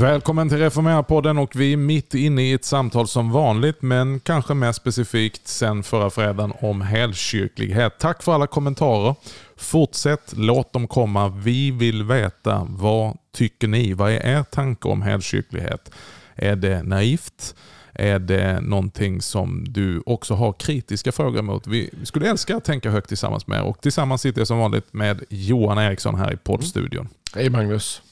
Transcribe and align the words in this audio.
Välkommen 0.00 0.48
till 0.48 0.58
Reformera-podden 0.58 1.38
och 1.38 1.56
vi 1.56 1.72
är 1.72 1.76
mitt 1.76 2.14
inne 2.14 2.42
i 2.42 2.52
ett 2.52 2.64
samtal 2.64 3.08
som 3.08 3.32
vanligt 3.32 3.82
men 3.82 4.20
kanske 4.20 4.54
mer 4.54 4.72
specifikt 4.72 5.48
sen 5.48 5.82
förra 5.82 6.10
fredagen 6.10 6.52
om 6.60 6.80
helkyrklighet. 6.80 7.98
Tack 7.98 8.22
för 8.22 8.32
alla 8.34 8.46
kommentarer. 8.46 9.14
Fortsätt, 9.56 10.34
låt 10.36 10.72
dem 10.72 10.88
komma. 10.88 11.28
Vi 11.28 11.70
vill 11.70 12.02
veta 12.02 12.66
vad 12.70 13.16
tycker 13.34 13.68
ni? 13.68 13.92
Vad 13.92 14.10
är 14.10 14.26
er 14.26 14.42
tanke 14.42 14.88
om 14.88 15.02
helkyrklighet? 15.02 15.90
Är 16.34 16.56
det 16.56 16.82
naivt? 16.82 17.54
Är 17.92 18.18
det 18.18 18.60
någonting 18.60 19.22
som 19.22 19.64
du 19.68 20.02
också 20.06 20.34
har 20.34 20.52
kritiska 20.52 21.12
frågor 21.12 21.42
mot? 21.42 21.66
Vi 21.66 21.90
skulle 22.02 22.30
älska 22.30 22.56
att 22.56 22.64
tänka 22.64 22.90
högt 22.90 23.08
tillsammans 23.08 23.46
med 23.46 23.58
er 23.58 23.64
och 23.64 23.80
tillsammans 23.80 24.22
sitter 24.22 24.40
jag 24.40 24.48
som 24.48 24.58
vanligt 24.58 24.92
med 24.92 25.24
Johan 25.28 25.78
Eriksson 25.78 26.14
här 26.14 26.32
i 26.32 26.36
poddstudion. 26.36 27.08
Hej 27.34 27.50
Magnus. 27.50 28.02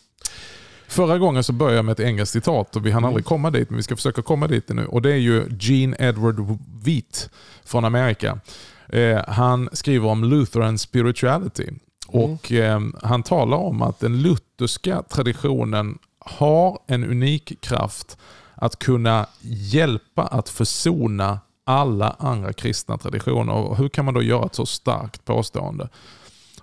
Förra 0.96 1.18
gången 1.18 1.44
så 1.44 1.52
började 1.52 1.76
jag 1.76 1.84
med 1.84 1.92
ett 1.92 2.00
engelskt 2.00 2.32
citat 2.32 2.76
och 2.76 2.86
vi 2.86 2.90
hann 2.90 3.04
aldrig 3.04 3.24
komma 3.24 3.50
dit, 3.50 3.70
men 3.70 3.76
vi 3.76 3.82
ska 3.82 3.96
försöka 3.96 4.22
komma 4.22 4.46
dit 4.46 4.68
nu. 4.68 4.86
Och 4.86 5.02
Det 5.02 5.12
är 5.12 5.16
ju 5.16 5.48
Gene 5.60 5.96
Edward 6.00 6.58
Wheat 6.84 7.30
från 7.64 7.84
Amerika. 7.84 8.40
Eh, 8.88 9.20
han 9.28 9.68
skriver 9.72 10.08
om 10.08 10.24
Lutheran 10.24 10.78
spirituality. 10.78 11.70
Och 12.06 12.52
eh, 12.52 12.80
Han 13.02 13.22
talar 13.22 13.56
om 13.56 13.82
att 13.82 14.00
den 14.00 14.22
lutherska 14.22 15.02
traditionen 15.02 15.98
har 16.18 16.78
en 16.86 17.04
unik 17.04 17.60
kraft 17.60 18.18
att 18.54 18.78
kunna 18.78 19.26
hjälpa 19.40 20.22
att 20.22 20.48
försona 20.48 21.40
alla 21.64 22.16
andra 22.18 22.52
kristna 22.52 22.98
traditioner. 22.98 23.52
Och 23.52 23.76
hur 23.76 23.88
kan 23.88 24.04
man 24.04 24.14
då 24.14 24.22
göra 24.22 24.46
ett 24.46 24.54
så 24.54 24.66
starkt 24.66 25.24
påstående? 25.24 25.88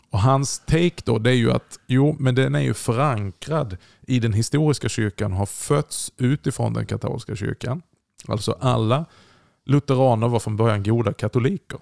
Och 0.09 0.19
Hans 0.19 0.59
take 0.59 1.01
då 1.05 1.17
det 1.17 1.29
är 1.29 1.35
ju 1.35 1.51
att 1.51 1.79
jo, 1.87 2.15
men 2.19 2.35
den 2.35 2.55
är 2.55 2.59
ju 2.59 2.73
förankrad 2.73 3.77
i 4.07 4.19
den 4.19 4.33
historiska 4.33 4.89
kyrkan, 4.89 5.31
har 5.33 5.45
fötts 5.45 6.11
utifrån 6.17 6.73
den 6.73 6.85
katolska 6.85 7.35
kyrkan. 7.35 7.81
Alltså 8.27 8.57
alla 8.59 9.05
lutheraner 9.65 10.27
var 10.27 10.39
från 10.39 10.57
början 10.57 10.83
goda 10.83 11.13
katoliker. 11.13 11.79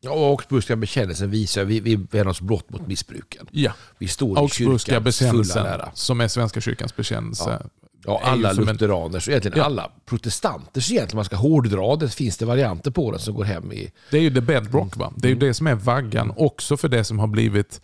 Ja, 0.00 0.10
och 0.10 0.26
Augsburgska 0.26 0.76
bekännelsen 0.76 1.30
visar 1.30 1.64
vi, 1.64 1.80
vi 1.80 1.96
vänder 1.96 2.28
oss 2.28 2.40
blott 2.40 2.70
mot 2.70 2.86
missbruken. 2.86 3.46
Ja. 3.50 3.72
Vi 3.98 4.08
står 4.08 4.38
i 4.38 4.40
Augsburgska 4.40 5.00
bekännelsen, 5.00 5.66
som 5.94 6.20
är 6.20 6.28
Svenska 6.28 6.60
kyrkans 6.60 6.96
bekännelse. 6.96 7.58
Ja. 7.62 7.68
Ja, 8.04 8.20
alla 8.24 8.50
en- 8.50 8.56
lutheraners, 8.56 9.26
och 9.26 9.30
egentligen 9.30 9.58
Ja. 9.58 9.64
alla 9.64 9.90
protestanters 10.06 10.90
egentligen, 10.92 11.16
man 11.16 11.24
ska 11.24 11.36
hårdra 11.36 11.96
det, 11.96 12.08
finns 12.08 12.36
det 12.36 12.44
varianter 12.46 12.90
på 12.90 13.10
den 13.10 13.20
som 13.20 13.34
går 13.34 13.44
hem 13.44 13.72
i... 13.72 13.90
Det 14.10 14.16
är 14.16 14.20
ju 14.22 14.34
the 14.34 14.40
bedrock. 14.40 14.96
Va? 14.96 15.12
Det 15.16 15.28
är 15.28 15.30
ju 15.32 15.38
det 15.38 15.54
som 15.54 15.66
är 15.66 15.74
vaggan 15.74 16.32
också 16.36 16.76
för 16.76 16.88
det 16.88 17.04
som 17.04 17.18
har 17.18 17.26
blivit 17.26 17.80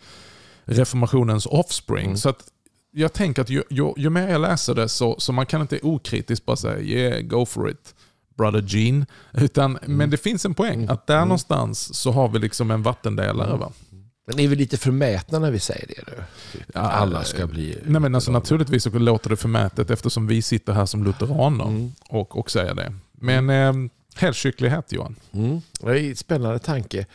reformationens 0.65 1.45
offspring. 1.45 2.17
Så 2.17 2.29
att 2.29 2.43
jag 2.91 3.13
tänker 3.13 3.41
att 3.41 3.49
ju, 3.49 3.63
ju, 3.69 3.93
ju 3.97 4.09
mer 4.09 4.27
jag 4.27 4.41
läser 4.41 4.75
det 4.75 4.89
så, 4.89 5.15
så 5.19 5.33
man 5.33 5.45
kan 5.45 5.61
inte 5.61 5.79
okritiskt 5.83 6.45
bara 6.45 6.55
säga 6.55 6.79
yeah, 6.79 7.21
go 7.21 7.45
for 7.45 7.69
it, 7.69 7.95
brother 8.37 8.63
Gene. 8.67 9.05
Utan, 9.33 9.79
Men 9.85 10.09
det 10.09 10.17
finns 10.17 10.45
en 10.45 10.53
poäng, 10.53 10.87
att 10.89 11.07
där 11.07 11.21
någonstans 11.21 11.95
så 11.95 12.11
har 12.11 12.29
vi 12.29 12.39
liksom 12.39 12.71
en 12.71 12.83
vattendelare. 12.83 13.57
Va? 13.57 13.71
Men 14.27 14.39
är 14.39 14.47
vi 14.47 14.55
lite 14.55 14.77
förmätna 14.77 15.39
när 15.39 15.51
vi 15.51 15.59
säger 15.59 15.87
det 15.87 16.03
nu? 16.07 16.23
Typ, 16.51 16.71
Ja, 16.73 16.81
alla 16.81 17.23
ska 17.23 17.47
bli... 17.47 17.77
Nej, 17.85 18.01
men 18.01 18.15
alltså, 18.15 18.31
naturligtvis 18.31 18.83
så 18.83 18.89
låter 18.89 19.29
det 19.29 19.37
förmätet 19.37 19.89
eftersom 19.89 20.27
vi 20.27 20.41
sitter 20.41 20.73
här 20.73 20.85
som 20.85 21.03
lutheraner 21.03 21.91
och, 22.09 22.37
och 22.37 22.51
säger 22.51 22.75
det. 22.75 22.93
Men 23.11 23.49
eh, 23.49 23.73
helkyrklighet 24.15 24.91
Johan. 24.91 25.15
Mm. 25.31 25.61
Det 25.79 25.89
är 25.89 26.09
en 26.09 26.15
spännande 26.15 26.59
tanke. 26.59 27.05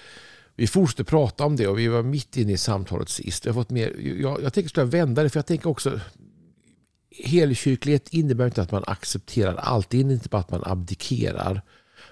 Vi 0.56 0.66
fortsätter 0.66 1.04
prata 1.04 1.44
om 1.44 1.56
det 1.56 1.66
och 1.66 1.78
vi 1.78 1.88
var 1.88 2.02
mitt 2.02 2.36
inne 2.36 2.52
i 2.52 2.56
samtalet 2.56 3.08
sist. 3.08 3.46
Jag, 3.46 3.54
fått 3.54 3.70
mer, 3.70 3.96
jag, 4.20 4.42
jag 4.42 4.52
tänker 4.52 4.68
skulle 4.68 4.86
vända 4.86 5.22
det, 5.22 5.30
för 5.30 5.38
jag 5.38 5.46
tänker 5.46 5.68
också 5.68 6.00
helkyrklighet 7.24 8.08
innebär 8.08 8.46
inte 8.46 8.62
att 8.62 8.72
man 8.72 8.84
accepterar 8.86 9.54
allt. 9.54 9.90
Det 9.90 9.98
innebär 9.98 10.14
inte 10.14 10.28
bara 10.28 10.40
att 10.40 10.50
man 10.50 10.62
abdikerar 10.64 11.62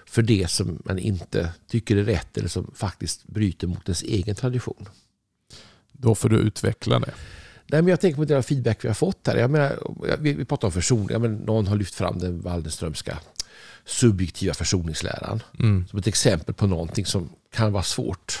för 0.05 0.21
det 0.21 0.49
som 0.49 0.81
man 0.85 0.99
inte 0.99 1.53
tycker 1.67 1.97
är 1.97 2.03
rätt 2.03 2.37
eller 2.37 2.47
som 2.49 2.71
faktiskt 2.75 3.27
bryter 3.27 3.67
mot 3.67 3.87
ens 3.87 4.03
egen 4.03 4.35
tradition. 4.35 4.89
Då 5.91 6.15
får 6.15 6.29
du 6.29 6.37
utveckla 6.37 6.99
det. 6.99 7.13
Nej, 7.67 7.81
men 7.81 7.87
jag 7.87 7.99
tänker 8.01 8.17
på 8.17 8.25
den 8.25 8.43
feedback 8.43 8.83
vi 8.83 8.87
har 8.87 8.95
fått 8.95 9.27
här. 9.27 9.35
Jag 9.35 9.51
menar, 9.51 9.79
vi, 10.19 10.33
vi 10.33 10.45
pratar 10.45 10.67
om 10.67 10.71
försoning. 10.71 11.21
Menar, 11.21 11.45
någon 11.45 11.67
har 11.67 11.75
lyft 11.75 11.95
fram 11.95 12.19
den 12.19 12.41
Waldenströmska 12.41 13.19
subjektiva 13.85 14.53
försoningsläran 14.53 15.43
Mm. 15.59 15.87
som 15.87 15.99
ett 15.99 16.07
exempel 16.07 16.55
på 16.55 16.67
någonting 16.67 17.05
som 17.05 17.29
kan 17.53 17.71
vara 17.73 17.83
svårt 17.83 18.39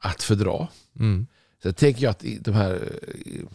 att 0.00 0.22
fördra. 0.22 0.68
Mm. 0.98 1.26
Så 1.62 1.72
tänker 1.72 2.02
jag 2.02 2.10
att 2.10 2.24
de 2.40 2.52
här 2.52 2.72
eh, 2.72 3.46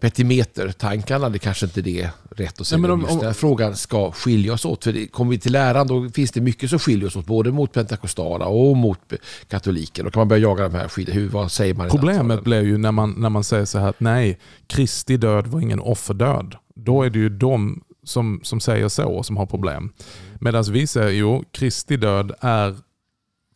petimetertankarna, 0.00 1.28
det 1.28 1.38
kanske 1.38 1.66
inte 1.66 1.82
det 1.82 2.00
är 2.02 2.10
rätt 2.30 2.60
att 2.60 2.66
säga. 2.66 2.78
Nej, 2.78 2.82
men 2.82 2.90
om- 2.90 3.00
just 3.00 3.12
den 3.12 3.26
här 3.26 3.32
frågan 3.32 3.76
ska 3.76 4.12
skilja 4.12 4.52
oss 4.52 4.64
åt. 4.64 4.84
För 4.84 4.92
det, 4.92 5.06
kommer 5.06 5.30
vi 5.30 5.38
till 5.38 5.52
läran 5.52 5.86
då 5.86 6.08
finns 6.08 6.32
det 6.32 6.40
mycket 6.40 6.70
som 6.70 6.78
skiljer 6.78 7.06
oss 7.06 7.16
åt. 7.16 7.26
Både 7.26 7.52
mot 7.52 7.72
pentakostala 7.72 8.46
och 8.46 8.76
mot 8.76 9.12
katoliken. 9.48 10.04
Då 10.04 10.10
kan 10.10 10.20
man 10.20 10.28
börja 10.28 10.42
jaga 10.42 10.68
de 10.68 10.74
här 10.74 10.88
skilja. 10.88 11.14
Hur, 11.14 11.28
vad 11.28 11.52
säger 11.52 11.74
man? 11.74 11.86
i 11.86 11.90
Problemet 11.90 12.44
blir 12.44 12.62
ju 12.62 12.78
när 12.78 12.92
man, 12.92 13.14
när 13.18 13.28
man 13.30 13.44
säger 13.44 13.64
så 13.64 13.78
här 13.78 13.88
att 13.88 14.00
nej, 14.00 14.38
Kristi 14.66 15.16
död 15.16 15.46
var 15.46 15.60
ingen 15.60 15.80
offerdöd. 15.80 16.54
Då 16.74 17.02
är 17.02 17.10
det 17.10 17.18
ju 17.18 17.28
de 17.28 17.82
som, 18.04 18.40
som 18.42 18.60
säger 18.60 18.88
så 18.88 19.22
som 19.22 19.36
har 19.36 19.46
problem. 19.46 19.92
Medan 20.40 20.64
vi 20.64 20.86
säger 20.86 21.10
jo, 21.10 21.44
Kristi 21.52 21.96
död 21.96 22.32
är 22.40 22.76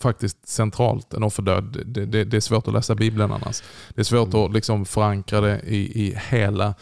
faktiskt 0.04 0.48
centralt, 0.48 1.15
en 1.15 1.22
offerdöd. 1.22 1.84
Det, 1.87 2.06
det, 2.06 2.25
det 2.25 2.37
är 2.37 2.41
svårt 2.41 2.69
att 2.69 2.75
läsa 2.75 2.94
Bibeln 2.94 3.32
annars. 3.32 3.62
Det 3.94 4.00
är 4.00 4.04
svårt 4.04 4.34
att 4.34 4.53
liksom 4.53 4.84
förankra 4.84 5.41
det 5.41 5.60
i, 5.60 6.06
i 6.06 6.19
hela 6.31 6.75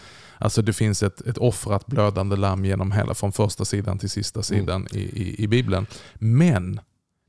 Alltså 0.42 0.62
det 0.62 0.72
finns 0.72 1.02
ett, 1.02 1.20
ett 1.20 1.38
offrat 1.38 1.86
blödande 1.86 2.36
lamm 2.36 2.64
genom 2.64 2.92
hela, 2.92 3.14
från 3.14 3.32
första 3.32 3.64
sidan 3.64 3.98
till 3.98 4.10
sista 4.10 4.42
sidan 4.42 4.86
i, 4.92 5.00
i, 5.00 5.44
i 5.44 5.48
Bibeln. 5.48 5.86
Men 6.14 6.80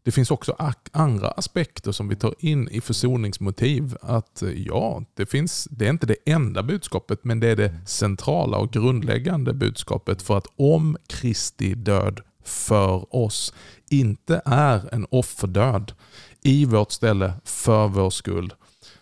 det 0.03 0.11
finns 0.11 0.31
också 0.31 0.55
andra 0.91 1.27
aspekter 1.27 1.91
som 1.91 2.07
vi 2.07 2.15
tar 2.15 2.35
in 2.39 2.69
i 2.69 2.81
försoningsmotiv. 2.81 3.97
Att 4.01 4.41
eh, 4.41 4.49
ja, 4.49 5.03
det, 5.13 5.25
finns, 5.25 5.67
det 5.71 5.85
är 5.85 5.89
inte 5.89 6.05
det 6.05 6.15
enda 6.25 6.63
budskapet, 6.63 7.23
men 7.23 7.39
det 7.39 7.47
är 7.47 7.55
det 7.55 7.75
centrala 7.85 8.57
och 8.57 8.73
grundläggande 8.73 9.53
budskapet. 9.53 10.21
För 10.21 10.37
att 10.37 10.47
om 10.55 10.97
Kristi 11.07 11.73
död 11.73 12.21
för 12.43 13.15
oss 13.15 13.53
inte 13.89 14.41
är 14.45 14.93
en 14.93 15.05
offerdöd 15.09 15.93
i 16.41 16.65
vårt 16.65 16.91
ställe 16.91 17.33
för 17.45 17.87
vår 17.87 18.09
skull, 18.09 18.53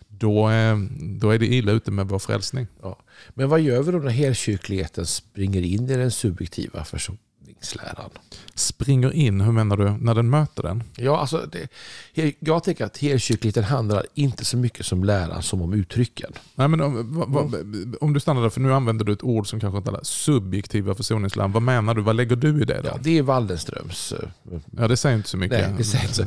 då, 0.08 0.48
är, 0.48 0.88
då 1.20 1.30
är 1.30 1.38
det 1.38 1.46
illa 1.46 1.72
ute 1.72 1.90
med 1.90 2.08
vår 2.08 2.18
frälsning. 2.18 2.66
Ja. 2.82 2.98
Men 3.34 3.48
vad 3.48 3.60
gör 3.60 3.82
vi 3.82 3.92
då 3.92 3.98
när 3.98 4.10
helkyrkligheten 4.10 5.06
springer 5.06 5.62
in 5.62 5.90
i 5.90 5.96
den 5.96 6.10
subjektiva 6.10 6.84
försoningsläran? 7.66 8.10
Springer 8.54 9.12
in, 9.12 9.40
hur 9.40 9.52
menar 9.52 9.76
du, 9.76 9.90
när 9.90 10.14
den 10.14 10.30
möter 10.30 10.62
den? 10.62 10.82
Ja, 10.96 11.18
alltså 11.20 11.48
det, 11.52 11.68
jag 12.40 12.64
tänker 12.64 12.84
att 12.84 12.98
helkyrkligheten 12.98 13.64
handlar 13.64 14.06
inte 14.14 14.44
så 14.44 14.56
mycket 14.56 14.86
som 14.86 15.04
läran 15.04 15.42
som 15.42 15.62
om 15.62 15.72
uttrycken. 15.72 16.32
Nej, 16.54 16.68
men 16.68 16.80
om, 16.80 17.14
va, 17.14 17.24
va, 17.28 17.58
om 18.00 18.12
du 18.12 18.20
stannar 18.20 18.42
där, 18.42 18.48
för 18.50 18.60
nu 18.60 18.74
använder 18.74 19.04
du 19.04 19.12
ett 19.12 19.22
ord 19.22 19.46
som 19.48 19.60
kanske 19.60 19.78
inte 19.78 19.90
alla 19.90 20.04
subjektiva 20.04 20.94
försoningsläran. 20.94 21.52
Vad 21.52 21.62
menar 21.62 21.94
du? 21.94 22.02
Vad 22.02 22.16
lägger 22.16 22.36
du 22.36 22.62
i 22.62 22.64
det? 22.64 22.80
Då? 22.82 22.88
Ja, 22.88 22.98
det 23.02 23.18
är 23.18 23.22
Waldenströms... 23.22 24.12
eh, 24.12 24.28
Ja, 24.78 24.88
det 24.88 24.96
säger 24.96 25.16
inte 25.16 25.28
så 25.28 25.36
mycket. 25.36 25.58
Nej, 25.68 25.74
det 25.78 25.84
säger 25.84 26.04
inte 26.04 26.14
så. 26.14 26.24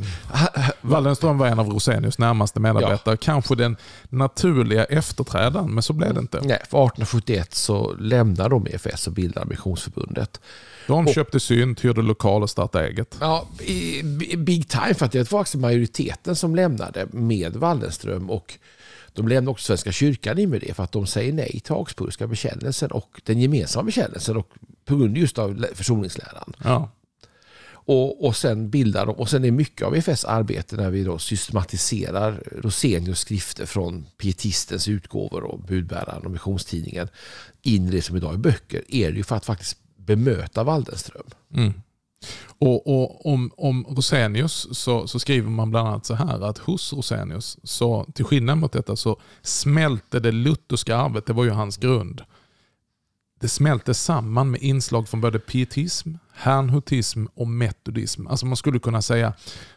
Wallenström 0.90 1.38
var 1.38 1.46
en 1.46 1.58
av 1.58 1.68
Rosenius 1.70 2.18
närmaste 2.18 2.60
medarbetare. 2.60 3.16
Kanske 3.16 3.54
den 3.54 3.76
naturliga 4.08 4.84
efterträdaren, 4.84 5.74
men 5.74 5.82
så 5.82 5.92
blev 5.92 6.14
det 6.14 6.20
inte. 6.20 6.36
Nej, 6.40 6.48
för 6.48 6.86
1871 6.86 7.54
så 7.54 7.92
lämnar 7.94 8.48
de 8.48 8.66
EFS 8.66 9.06
och 9.06 9.12
bildar 9.12 9.44
Missionsförbundet. 9.44 10.40
De 10.86 11.06
Och- 11.06 11.14
köpte 11.14 11.40
synt, 11.40 11.84
hyrde 11.84 12.02
lokal 12.02 12.42
och 12.42 12.50
startade 12.50 12.88
eget. 12.88 13.16
Ja, 13.20 13.46
big 14.36 14.68
time 14.68 14.94
för 14.94 15.06
att 15.06 15.12
det 15.12 15.32
var 15.32 15.38
faktiskt 15.40 15.60
majoriteten 15.60 16.36
som 16.36 16.54
lämnade 16.56 17.06
med 17.12 17.56
Wallenström 17.56 18.30
och 18.30 18.54
de 19.12 19.28
lämnade 19.28 19.50
också 19.50 19.64
Svenska 19.66 19.92
kyrkan 19.92 20.38
in 20.38 20.50
med 20.50 20.60
det 20.60 20.74
för 20.74 20.82
att 20.82 20.92
de 20.92 21.06
säger 21.06 21.32
nej 21.32 21.60
till 21.64 21.72
Augsburgska 21.72 22.26
bekännelsen 22.26 22.90
och 22.90 23.20
den 23.24 23.40
gemensamma 23.40 23.84
bekännelsen 23.84 24.36
och 24.36 24.48
på 24.84 24.96
grund 24.96 25.16
just 25.16 25.38
av 25.38 25.56
lä- 25.56 25.74
försoningsläran. 25.74 26.52
Ja. 26.64 26.90
Och, 27.86 28.24
och 28.26 28.36
sen 28.36 28.70
bildar 28.70 29.06
de, 29.06 29.14
och 29.14 29.28
sen 29.28 29.44
är 29.44 29.50
mycket 29.50 29.86
av 29.86 29.96
EFS 29.96 30.24
arbete 30.24 30.76
när 30.76 30.90
vi 30.90 31.04
då 31.04 31.18
systematiserar 31.18 32.42
Rosenius 32.62 33.18
skrifter 33.18 33.66
från 33.66 34.06
pietistens 34.18 34.88
utgåvor 34.88 35.44
och 35.44 35.60
budbäraren 35.60 36.24
och 36.24 36.30
missionstidningen 36.30 37.08
in 37.62 37.88
i 37.88 37.90
det 37.90 38.02
som 38.02 38.16
idag 38.16 38.34
är 38.34 38.38
böcker, 38.38 38.82
är 38.88 39.10
det 39.10 39.16
ju 39.16 39.24
för 39.24 39.36
att 39.36 39.44
faktiskt 39.44 39.78
bemöta 39.96 40.64
Waldenström. 40.64 41.26
Mm. 41.54 41.72
Och, 42.58 42.86
och 42.86 43.26
om, 43.26 43.50
om 43.56 43.86
Rosenius 43.88 44.68
så, 44.70 45.06
så 45.06 45.18
skriver 45.18 45.50
man 45.50 45.70
bland 45.70 45.88
annat 45.88 46.06
så 46.06 46.14
här 46.14 46.40
att 46.40 46.58
hos 46.58 46.92
Rosenius, 46.92 47.58
så, 47.62 48.06
till 48.14 48.24
skillnad 48.24 48.58
mot 48.58 48.72
detta, 48.72 48.96
så 48.96 49.20
smälte 49.42 50.20
det 50.20 50.32
lutherska 50.32 50.96
arvet, 50.96 51.26
det 51.26 51.32
var 51.32 51.44
ju 51.44 51.50
hans 51.50 51.76
grund. 51.76 52.22
Det 53.40 53.48
smälte 53.48 53.94
samman 53.94 54.50
med 54.50 54.62
inslag 54.62 55.08
från 55.08 55.20
både 55.20 55.38
pietism, 55.38 56.14
herrnhutism 56.34 57.26
och 57.34 57.48
metodism. 57.48 58.26
Alltså 58.26 58.46
man 58.46 58.56
skulle 58.56 58.78
kunna 58.78 59.02
säga 59.02 59.32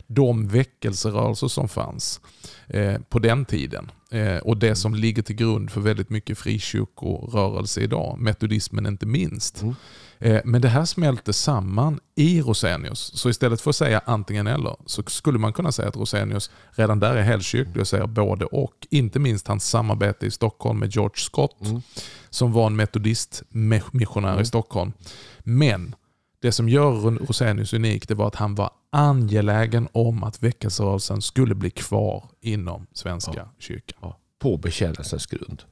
de 0.07 0.47
väckelserörelser 0.47 1.47
som 1.47 1.69
fanns 1.69 2.21
eh, 2.67 2.97
på 3.09 3.19
den 3.19 3.45
tiden. 3.45 3.91
Eh, 4.11 4.37
och 4.37 4.57
det 4.57 4.75
som 4.75 4.95
ligger 4.95 5.21
till 5.21 5.35
grund 5.35 5.71
för 5.71 5.81
väldigt 5.81 6.09
mycket 6.09 6.37
frikyrkorörelse 6.37 7.81
idag, 7.81 8.19
metodismen 8.19 8.85
inte 8.85 9.05
minst. 9.05 9.61
Mm. 9.61 9.75
Eh, 10.19 10.41
men 10.45 10.61
det 10.61 10.67
här 10.67 10.85
smälter 10.85 11.31
samman 11.31 11.99
i 12.15 12.41
Rosenius. 12.41 12.99
Så 12.99 13.29
istället 13.29 13.61
för 13.61 13.69
att 13.69 13.75
säga 13.75 14.01
antingen 14.05 14.47
eller 14.47 14.75
så 14.85 15.03
skulle 15.03 15.39
man 15.39 15.53
kunna 15.53 15.71
säga 15.71 15.87
att 15.87 15.97
Rosenius 15.97 16.51
redan 16.71 16.99
där 16.99 17.15
är 17.15 17.21
helkyrklig 17.21 17.81
och 17.81 17.87
säger 17.87 18.07
både 18.07 18.45
och. 18.45 18.87
Inte 18.89 19.19
minst 19.19 19.47
hans 19.47 19.69
samarbete 19.69 20.25
i 20.25 20.31
Stockholm 20.31 20.79
med 20.79 20.95
George 20.95 21.17
Scott 21.17 21.55
Mm. 21.61 21.81
Som 22.29 22.51
var 22.53 22.67
en 22.67 22.75
metodistmissionär 22.75 24.29
Mm. 24.31 24.41
i 24.41 24.45
Stockholm. 24.45 24.91
Men 25.39 25.95
det 26.41 26.51
som 26.51 26.69
gör 26.69 26.91
Rosenius 27.27 27.73
unik 27.73 28.07
det 28.07 28.15
var 28.15 28.27
att 28.27 28.35
han 28.35 28.55
var 28.55 28.69
angelägen 28.91 29.87
om 29.91 30.23
att 30.23 30.43
väckelserörelsen 30.43 31.21
skulle 31.21 31.55
bli 31.55 31.69
kvar 31.69 32.29
inom 32.41 32.87
Svenska 32.93 33.31
Ja. 33.35 33.49
kyrkan. 33.59 33.97
Ja, 34.01 34.17
på 34.39 34.57
bekännelsens 34.57 35.25
grund. 35.25 35.63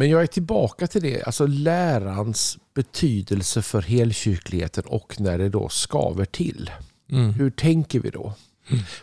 Men 0.00 0.10
jag 0.10 0.22
är 0.22 0.26
tillbaka 0.26 0.86
till 0.86 1.02
det, 1.02 1.22
alltså 1.22 1.46
lärans 1.46 2.58
betydelse 2.74 3.62
för 3.62 3.82
helkyrkligheten 3.82 4.84
och 4.86 5.20
när 5.20 5.38
det 5.38 5.48
då 5.48 5.68
skaver 5.68 6.24
till. 6.24 6.70
Mm. 7.10 7.32
Hur 7.32 7.50
tänker 7.50 8.00
vi 8.00 8.10
då? 8.10 8.34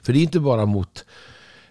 För 0.01 0.13
det 0.13 0.19
är 0.19 0.23
inte 0.23 0.39
bara 0.39 0.65
mot 0.65 1.05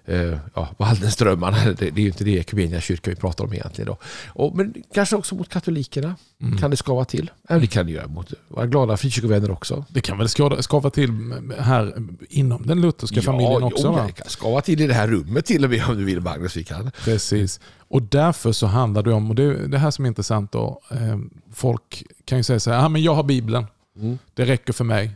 eh, 0.07 0.39
ja, 0.55 0.69
Waldenströmmarna, 0.79 1.57
det, 1.65 1.75
det 1.75 1.87
är 2.01 2.03
ju 2.03 2.07
inte 2.07 2.25
det 2.25 2.31
ekumeniska 2.31 2.81
kyrkan 2.81 3.15
vi 3.15 3.21
pratar 3.21 3.45
om 3.45 3.53
egentligen. 3.53 3.87
Då. 3.87 3.97
Och, 4.29 4.57
men 4.57 4.75
kanske 4.95 5.17
också 5.17 5.35
mot 5.35 5.49
katolikerna 5.49 6.17
Mm. 6.43 6.59
kan 6.59 6.71
det 6.71 6.77
skava 6.77 7.05
till. 7.05 7.31
Även 7.49 7.61
det 7.61 7.67
kan 7.67 7.87
det 7.87 7.93
göra 7.93 8.07
mot 8.09 8.33
våra 8.49 8.67
glada 8.67 8.97
frikyrkovänner 8.97 9.51
också. 9.51 9.85
Det 9.89 10.01
kan 10.01 10.19
väl 10.19 10.29
skada, 10.29 10.63
skava 10.63 10.91
till 10.91 11.11
här 11.59 11.95
inom 12.29 12.67
den 12.67 12.81
lutherska 12.81 13.23
familjen 13.23 13.63
också? 13.63 13.87
jo, 13.87 13.93
va? 13.93 14.07
det 14.07 14.13
kan 14.13 14.29
skava 14.29 14.61
till 14.61 14.81
i 14.81 14.87
det 14.87 14.95
här 14.95 15.09
rummet 15.09 15.47
till 15.47 15.65
och 15.65 15.71
med 15.71 15.85
om 15.89 15.97
du 15.99 16.05
vill 16.05 16.21
Magnus. 16.21 16.57
Vi 16.57 16.65
kan. 16.65 16.91
Precis. 17.05 17.61
Och 17.79 18.03
därför 18.03 18.53
så 18.53 18.67
handlar 18.67 19.03
det 19.03 19.13
om, 19.13 19.31
och 19.31 19.35
det 19.37 19.43
är 19.43 19.69
det 19.69 19.79
här 19.79 19.91
som 19.91 20.05
är 20.05 20.09
intressant 20.09 20.53
då, 20.53 20.81
eh, 20.91 21.19
folk 21.53 22.05
kan 22.25 22.39
ju 22.39 22.45
säga 22.45 22.61
så 22.61 22.71
här, 22.71 22.85
ah, 22.85 22.89
men 22.89 23.03
jag 23.03 23.15
har 23.15 23.23
Bibeln, 23.25 23.67
Mm. 23.99 24.19
det 24.35 24.45
räcker 24.45 24.73
för 24.73 24.85
mig. 24.85 25.11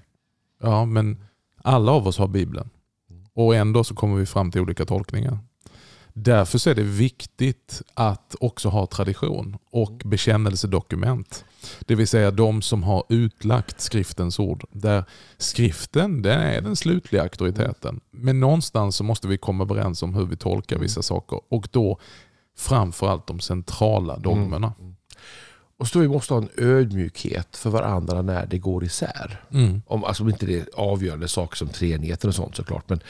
Ja, 0.62 0.84
men 0.84 1.25
alla 1.62 1.92
av 1.92 2.06
oss 2.06 2.19
har 2.19 2.28
Bibeln. 2.28 2.70
Och 3.40 3.54
ändå 3.54 3.84
så 3.84 3.94
kommer 3.94 4.16
vi 4.16 4.26
fram 4.26 4.50
till 4.50 4.60
olika 4.60 4.87
tolkningar. 4.87 5.38
Därför 6.12 6.58
så 6.58 6.70
är 6.70 6.75
det 6.75 6.82
viktigt 6.82 7.82
att 7.94 8.37
också 8.40 8.69
ha 8.69 8.87
tradition 8.87 9.56
och 9.70 10.02
bekännelsedokument. 10.04 11.44
Det 11.81 11.94
vill 11.94 12.08
säga 12.08 12.31
de 12.31 12.62
som 12.62 12.82
har 12.82 13.04
utlagt 13.08 13.81
skriftens 13.81 14.38
ord. 14.38 14.64
Där 14.70 15.04
skriften 15.38 16.22
den 16.22 16.40
är 16.40 16.60
den 16.60 16.76
slutliga 16.76 17.22
auktoriteten. 17.22 18.00
Men 18.10 18.40
någonstans 18.40 18.96
så 18.96 19.04
måste 19.04 19.28
vi 19.28 19.38
komma 19.38 19.64
överens 19.64 20.02
om 20.02 20.14
hur 20.14 20.26
vi 20.26 20.37
tolkar 20.37 20.78
vissa 20.78 21.02
saker. 21.02 21.40
Och 21.50 21.69
då 21.70 21.98
framförallt 22.56 23.26
de 23.26 23.40
centrala 23.40 24.19
dogmerna. 24.19 24.75
Mm. 24.81 24.94
Och 25.81 25.88
så 25.88 25.99
vi 25.99 26.09
måste 26.09 26.35
ha 26.35 26.43
en 26.43 26.49
ödmjukhet 26.56 27.56
för 27.56 27.71
varandra 27.71 28.23
när 28.23 28.47
det 28.47 28.59
går 28.59 28.85
isär. 28.85 29.44
Mm. 29.53 29.82
Om, 29.87 30.05
alltså 30.05 30.23
om 30.23 30.29
inte 30.29 30.47
det 30.47 30.59
är 30.59 30.67
avgörande 30.77 31.29
saker 31.29 31.56
som 31.56 31.69
treenigheten 31.69 32.29
och 32.29 32.35
sånt 32.35 32.56
såklart. 32.56 32.88
Men 32.88 33.00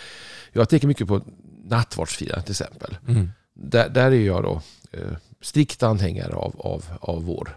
jag 0.53 0.69
tänker 0.69 0.87
mycket 0.89 1.09
på 1.09 1.21
nattvardsfirandet 1.65 2.45
till 2.45 2.53
exempel. 2.53 2.97
Mm. 3.09 3.31
Där, 3.55 3.89
där 3.89 4.13
är 4.13 4.27
jag 4.27 4.43
då 4.43 4.63
eh, 4.93 5.17
strikt 5.41 5.83
anhängare 5.83 6.35
av, 6.35 6.55
av, 6.59 6.85
av 7.01 7.25
vår 7.25 7.57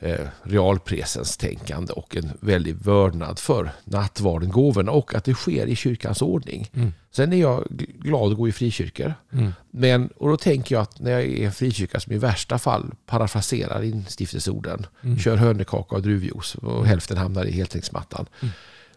eh, 0.00 0.26
realpresens 0.42 1.36
tänkande 1.36 1.92
och 1.92 2.16
en 2.16 2.30
väldig 2.40 2.74
vördnad 2.76 3.38
för 3.38 3.70
nattvarden, 3.84 4.50
gåvorna 4.50 4.92
och 4.92 5.14
att 5.14 5.24
det 5.24 5.34
sker 5.34 5.66
i 5.66 5.76
kyrkans 5.76 6.22
ordning. 6.22 6.70
Mm. 6.74 6.92
Sen 7.10 7.32
är 7.32 7.36
jag 7.36 7.64
gl- 7.70 8.02
glad 8.02 8.32
att 8.32 8.38
gå 8.38 8.48
i 8.48 8.52
frikyrkor. 8.52 9.14
Mm. 9.32 9.52
Men, 9.70 10.08
och 10.16 10.28
då 10.28 10.36
tänker 10.36 10.74
jag 10.74 10.82
att 10.82 11.00
när 11.00 11.10
jag 11.10 11.20
är 11.20 11.24
i 11.26 11.44
en 11.44 11.52
frikyrka 11.52 12.00
som 12.00 12.12
i 12.12 12.18
värsta 12.18 12.58
fall 12.58 12.94
parafraserar 13.06 13.82
instiftelseorden, 13.82 14.86
Mm. 15.02 15.18
kör 15.18 15.36
hönökaka 15.36 15.96
och 15.96 16.02
druvjuice 16.02 16.54
och 16.54 16.86
hälften 16.86 17.16
hamnar 17.16 17.44
i 17.44 17.50
heltäckningsmattan. 17.52 18.26
Mm. 18.42 18.52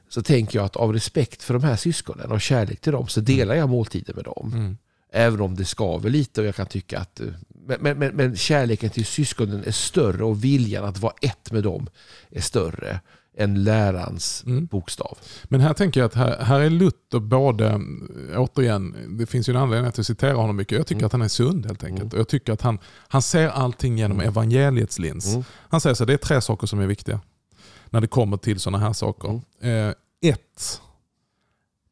Så 0.09 0.21
tänker 0.23 0.59
jag 0.59 0.65
att 0.65 0.75
av 0.75 0.94
respekt 0.94 1.44
för 1.44 1.53
de 1.53 1.63
här 1.63 1.75
syskonen 1.75 2.31
och 2.31 2.41
kärlek 2.41 2.81
till 2.81 2.91
dem 2.91 3.07
så 3.07 3.19
delar 3.21 3.55
jag 3.55 3.69
måltiden 3.69 4.15
med 4.15 4.25
dem. 4.25 4.51
Mm. 4.53 4.77
Även 5.15 5.41
om 5.41 5.55
det 5.55 5.65
skaver 5.65 6.09
lite 6.09 6.41
och 6.41 6.47
jag 6.47 6.55
kan 6.55 6.65
tycka 6.65 7.00
att 7.00 7.19
eh, 7.19 7.27
men, 7.65 7.98
men, 8.00 8.15
men, 8.15 8.36
kärleken 8.36 8.89
till 8.89 9.06
syskonen 9.06 9.63
är 9.63 9.71
större 9.71 10.24
och 10.24 10.44
viljan 10.44 10.86
att 10.86 10.98
vara 11.00 11.13
ett 11.21 11.51
med 11.51 11.63
dem 11.63 11.88
är 12.30 12.42
större 12.42 13.00
än 13.38 13.63
lärans 13.63 14.44
Mm. 14.48 14.65
bokstav. 14.65 15.18
Men 15.44 15.62
här 15.62 15.74
tänker 15.74 16.00
jag 16.00 16.07
att 16.07 16.13
här, 16.13 16.44
här 16.44 16.60
är 16.60 16.69
Luther 16.69 17.19
både, 17.19 17.80
återigen, 18.36 18.95
det 19.19 19.25
finns 19.25 19.50
ju 19.50 19.51
en 19.51 19.57
anledning 19.57 19.88
att 19.89 19.98
jag 19.98 20.06
citerar 20.06 20.33
honom 20.33 20.56
mycket. 20.56 20.77
Jag 20.77 20.88
tycker 20.88 21.00
Mm. 21.00 21.06
att 21.06 21.12
han 21.12 21.21
är 21.21 21.27
sund 21.27 21.65
helt 21.65 21.83
enkelt. 21.83 22.01
Mm. 22.04 22.13
Och 22.13 22.19
jag 22.19 22.27
tycker 22.27 22.54
att 22.54 22.62
han, 22.62 22.80
han 23.07 23.21
ser 23.21 23.48
allting 23.50 23.98
genom 23.98 24.18
Mm. 24.18 24.27
evangeliets 24.27 25.00
lins. 25.00 25.33
Mm. 25.33 25.44
Han 25.69 25.81
säger 25.81 25.94
så 25.94 26.06
det 26.06 26.13
är 26.13 26.18
tre 26.18 26.42
saker 26.42 26.68
som 26.68 26.80
är 26.80 26.88
viktiga 26.88 27.19
när 27.89 28.01
det 28.01 28.07
kommer 28.07 28.38
till 28.38 28.60
sådana 28.60 28.77
här 28.86 28.94
saker. 28.94 29.42
Mm. 29.62 29.89
Eh, 29.89 29.94
ett, 30.31 30.81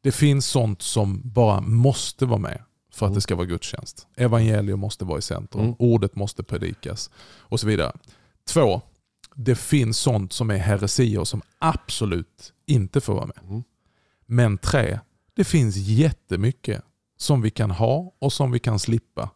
det 0.02 0.12
finns 0.12 0.46
sånt 0.46 0.82
som 0.82 1.20
bara 1.24 1.60
måste 1.60 2.26
vara 2.26 2.38
med 2.38 2.62
för 2.92 3.06
att 3.06 3.10
Mm. 3.10 3.14
det 3.14 3.20
ska 3.20 3.34
vara 3.36 3.46
gudstjänst. 3.46 4.06
Evangelium 4.16 4.80
måste 4.80 5.04
vara 5.04 5.18
i 5.18 5.22
centrum. 5.22 5.64
Mm. 5.64 5.76
Ordet 5.78 6.16
måste 6.16 6.42
predikas 6.42 7.10
och 7.38 7.60
så 7.60 7.66
vidare. 7.66 7.92
Två, 8.48 8.80
det 9.34 9.54
finns 9.54 9.98
sånt 9.98 10.32
som 10.32 10.50
är 10.50 10.56
heresier 10.56 11.24
som 11.24 11.42
absolut 11.58 12.52
inte 12.66 13.00
får 13.00 13.14
vara 13.14 13.26
med. 13.26 13.38
Mm. 13.48 13.62
Men 14.26 14.58
tre, 14.58 15.00
det 15.34 15.44
finns 15.44 15.76
jättemycket 15.76 16.82
som 17.16 17.42
vi 17.42 17.50
kan 17.50 17.70
ha 17.70 18.12
och 18.18 18.32
som 18.32 18.50
vi 18.52 18.58
kan 18.58 18.78
slippa. 18.78 19.30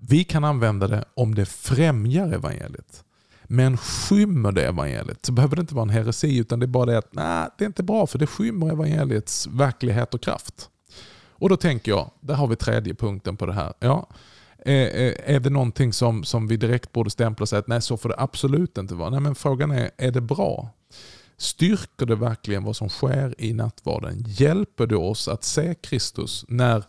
Vi 0.00 0.24
kan 0.24 0.44
använda 0.44 0.88
det 0.88 1.04
om 1.14 1.34
det 1.34 1.46
främjar 1.46 2.32
evangeliet. 2.32 3.04
Men 3.44 3.76
skymmer 3.76 4.52
det 4.52 4.66
evangeliet 4.66 5.26
så 5.26 5.32
behöver 5.32 5.56
det 5.56 5.60
inte 5.60 5.74
vara 5.74 5.82
en 5.82 5.90
heresi 5.90 6.36
utan 6.38 6.58
det 6.58 6.64
är 6.66 6.68
bara 6.68 6.86
det 6.86 6.98
att 6.98 7.14
nej, 7.14 7.48
det 7.58 7.64
är 7.64 7.66
inte 7.66 7.82
bra 7.82 8.06
för 8.06 8.18
det 8.18 8.26
skymmer 8.26 8.72
evangeliets 8.72 9.46
verklighet 9.46 10.14
och 10.14 10.22
kraft. 10.22 10.70
Och 11.38 11.48
då 11.48 11.56
tänker 11.56 11.90
jag, 11.92 12.10
där 12.20 12.34
har 12.34 12.46
vi 12.46 12.56
tredje 12.56 12.94
punkten 12.94 13.36
på 13.36 13.46
det 13.46 13.52
här. 13.52 13.72
Ja, 13.80 14.08
eh, 14.64 14.74
eh, 14.74 15.14
är 15.34 15.40
det 15.40 15.50
någonting 15.50 15.92
som, 15.92 16.24
som 16.24 16.48
vi 16.48 16.56
direkt 16.56 16.92
borde 16.92 17.10
stämpla 17.10 17.42
och 17.44 17.48
säga 17.48 17.58
att 17.60 17.68
nej 17.68 17.82
så 17.82 17.96
får 17.96 18.08
det 18.08 18.14
absolut 18.18 18.78
inte 18.78 18.94
vara. 18.94 19.10
Nej, 19.10 19.20
men 19.20 19.34
frågan 19.34 19.70
är, 19.70 19.90
är 19.96 20.10
det 20.10 20.20
bra? 20.20 20.68
Styrker 21.36 22.06
det 22.06 22.14
verkligen 22.16 22.64
vad 22.64 22.76
som 22.76 22.88
sker 22.88 23.34
i 23.38 23.52
nattvarden? 23.52 24.24
Hjälper 24.26 24.86
det 24.86 24.96
oss 24.96 25.28
att 25.28 25.44
se 25.44 25.74
Kristus 25.74 26.44
när 26.48 26.84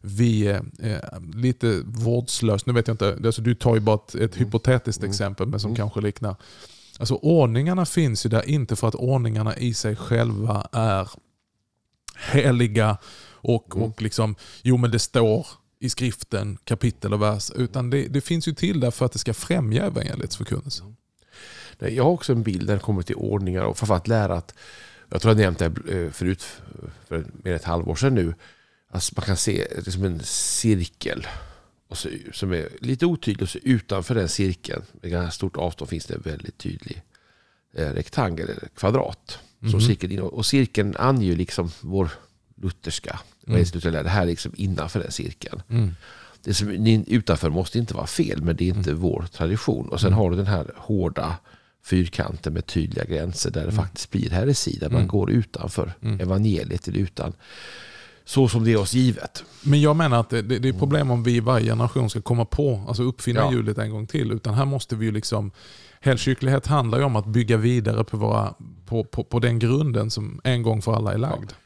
vi 0.00 0.46
är 0.46 0.62
eh, 0.82 1.20
lite 1.34 1.82
vårdslöst, 1.84 2.66
nu 2.66 2.72
vet 2.72 2.88
jag 2.88 2.94
inte, 2.94 3.18
alltså 3.24 3.42
du 3.42 3.54
tar 3.54 3.74
ju 3.74 3.80
bara 3.80 3.94
ett, 3.96 4.14
ett 4.14 4.40
hypotetiskt 4.40 5.02
Mm. 5.02 5.10
exempel 5.10 5.46
men 5.46 5.60
som 5.60 5.68
Mm. 5.68 5.76
kanske 5.76 6.00
liknar. 6.00 6.36
Alltså 6.98 7.14
ordningarna 7.14 7.86
finns 7.86 8.26
ju 8.26 8.30
där 8.30 8.48
inte 8.48 8.76
för 8.76 8.88
att 8.88 8.94
ordningarna 8.94 9.56
i 9.56 9.74
sig 9.74 9.96
själva 9.96 10.68
är 10.72 11.10
heliga 12.32 12.96
och, 13.44 13.74
Mm. 13.76 13.88
och 13.88 14.02
liksom, 14.02 14.34
jo 14.62 14.76
men 14.76 14.90
det 14.90 14.98
står 14.98 15.46
i 15.80 15.88
skriften 15.88 16.58
kapitel 16.64 17.12
och 17.14 17.22
vers. 17.22 17.50
Utan 17.56 17.90
det, 17.90 18.08
det 18.08 18.20
finns 18.20 18.48
ju 18.48 18.52
till 18.54 18.80
där 18.80 18.90
för 18.90 19.06
att 19.06 19.12
det 19.12 19.18
ska 19.18 19.34
främja 19.34 19.84
evangeliets 19.86 20.36
förkunnelse. 20.36 20.82
Nej, 21.78 21.94
Jag 21.94 22.04
har 22.04 22.10
också 22.10 22.32
en 22.32 22.42
bild 22.42 22.66
när 22.66 22.74
det 22.74 22.80
kommer 22.80 23.02
till 23.02 23.16
ordningar 23.16 23.62
och 23.64 23.78
framförallt 23.78 24.08
lära 24.08 24.34
att, 24.34 24.54
jag 25.08 25.22
tror 25.22 25.30
jag 25.34 25.38
nämnt 25.40 25.58
det 25.58 25.64
här, 25.64 26.04
eh, 26.04 26.10
förut 26.10 26.44
för 27.08 27.18
mer 27.42 27.50
än 27.50 27.56
ett 27.56 27.64
halvår 27.64 27.94
sedan 27.96 28.14
nu, 28.14 28.34
att 28.88 29.12
man 29.16 29.24
kan 29.26 29.36
se 29.36 29.66
det 29.84 29.90
som 29.90 30.04
en 30.04 30.20
cirkel 30.24 31.26
och 31.88 31.98
så, 31.98 32.08
som 32.32 32.52
är 32.52 32.68
lite 32.80 33.06
otydlig 33.06 33.42
och 33.42 33.48
så 33.48 33.58
utanför 33.62 34.14
den 34.14 34.28
cirkeln, 34.28 34.82
med 35.02 35.10
ganska 35.10 35.30
stort 35.30 35.56
avstånd, 35.56 35.88
finns 35.90 36.06
det 36.06 36.14
en 36.14 36.20
väldigt 36.20 36.58
tydlig 36.58 37.02
eh, 37.74 37.88
rektangel 37.90 38.48
eller 38.48 38.68
kvadrat. 38.76 39.38
Som 39.60 39.68
Mhm. 39.70 39.80
cirkeln 39.80 40.20
och 40.20 40.46
cirkeln 40.46 40.96
anger 40.98 41.26
ju 41.26 41.36
liksom 41.36 41.70
vår 41.80 42.10
lutherska, 42.62 43.20
Mm. 43.46 43.64
mm. 43.84 43.92
det 44.04 44.08
här 44.08 44.22
är 44.22 44.26
liksom 44.26 44.52
innanför 44.56 45.00
den 45.00 45.12
cirkeln. 45.12 45.62
Mm. 45.68 45.94
Det 46.44 46.54
som 46.54 46.86
är 46.86 47.04
utanför 47.06 47.50
måste 47.50 47.78
inte 47.78 47.94
vara 47.94 48.06
fel, 48.06 48.42
men 48.42 48.56
det 48.56 48.64
är 48.64 48.68
inte 48.68 48.94
vår 48.94 49.26
tradition. 49.32 49.88
Och 49.88 50.00
sen 50.00 50.06
Mm. 50.08 50.18
har 50.18 50.30
du 50.30 50.36
den 50.36 50.46
här 50.46 50.72
hårda 50.76 51.36
fyrkanten 51.84 52.52
med 52.52 52.66
tydliga 52.66 53.04
gränser 53.04 53.50
där 53.50 53.60
det 53.60 53.72
Mm. 53.72 53.84
faktiskt 53.84 54.10
blir 54.10 54.30
heresi, 54.30 54.78
där 54.80 54.88
man 54.88 54.96
Mm. 54.96 55.08
går 55.08 55.30
utanför 55.30 55.92
Mm. 56.02 56.20
evangeliet 56.20 56.88
eller 56.88 56.98
utan. 56.98 57.32
så 58.26 58.48
som 58.48 58.64
det 58.64 58.72
är 58.72 58.76
oss 58.76 58.94
givet. 58.94 59.44
Men 59.62 59.80
jag 59.80 59.96
menar 59.96 60.20
att 60.20 60.30
det, 60.30 60.42
det, 60.42 60.58
det 60.58 60.68
är 60.68 60.72
problem 60.72 61.10
om 61.10 61.22
vi 61.22 61.36
i 61.36 61.40
varje 61.40 61.66
generation 61.70 62.10
ska 62.10 62.22
komma 62.22 62.44
på, 62.44 62.84
alltså 62.88 63.02
uppfinna 63.02 63.40
Ja. 63.40 63.52
hjulet 63.52 63.78
en 63.78 63.90
gång 63.90 64.06
till. 64.06 64.32
Utan 64.32 64.54
här 64.54 64.64
måste 64.64 64.96
vi 64.96 65.06
ju 65.06 65.12
liksom, 65.12 65.50
helkyrklighet 66.00 66.66
handlar 66.66 66.98
ju 66.98 67.04
om 67.04 67.16
att 67.16 67.26
bygga 67.26 67.56
vidare 67.56 68.04
på, 68.04 68.16
våra, 68.16 68.54
på, 68.86 69.04
på, 69.04 69.24
på 69.24 69.38
den 69.38 69.58
grunden 69.58 70.10
som 70.10 70.40
en 70.44 70.62
gång 70.62 70.82
för 70.82 70.94
alla 70.94 71.12
är 71.12 71.18
lagd. 71.18 71.50
Ja, 71.50 71.56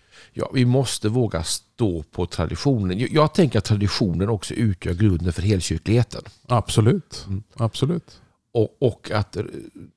vi 0.53 0.65
måste 0.65 1.09
våga 1.09 1.43
stå 1.43 2.03
på 2.03 2.27
traditionen. 2.27 2.99
Jag, 2.99 3.11
jag 3.11 3.35
tänker 3.35 3.59
att 3.59 3.65
traditionen 3.65 4.29
också 4.29 4.55
utgör 4.55 4.95
grunden 4.95 5.33
för 5.33 5.43
helkyrkligheten. 5.43 6.23
Absolut. 6.47 7.25
Mm. 7.29 7.43
Absolut. 7.55 8.21
Och, 8.53 8.77
och 8.81 9.11
att 9.11 9.37
eh, 9.37 9.45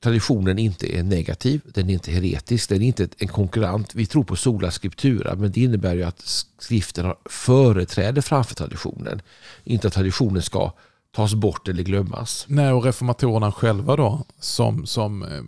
traditionen 0.04 0.60
inte 0.60 0.98
är 0.98 1.04
negativ, 1.04 1.62
den 1.66 1.90
är 1.90 1.94
inte 1.94 2.12
heretisk, 2.12 2.70
den 2.70 2.82
är 2.82 2.86
inte 2.88 3.08
en 3.18 3.28
konkurrent. 3.28 3.96
Vi 3.96 4.06
tror 4.06 4.24
på 4.24 4.36
sola 4.36 4.72
scriptura, 4.72 5.36
men 5.36 5.52
det 5.52 5.62
innebär 5.62 5.96
ju 5.96 6.04
att 6.04 6.22
skriften 6.58 7.06
har 7.06 7.18
företräde 7.26 8.22
framför 8.22 8.56
traditionen. 8.56 9.22
Inte 9.64 9.88
att 9.88 9.94
traditionen 9.94 10.42
ska 10.42 10.72
tas 11.12 11.34
bort 11.34 11.68
eller 11.68 11.84
glömmas. 11.84 12.46
Nej, 12.48 12.72
och 12.72 12.84
reformatorerna 12.84 13.52
själva 13.52 13.96
då, 13.96 14.26
som, 14.40 14.86
som 14.86 15.24
eh, 15.24 15.42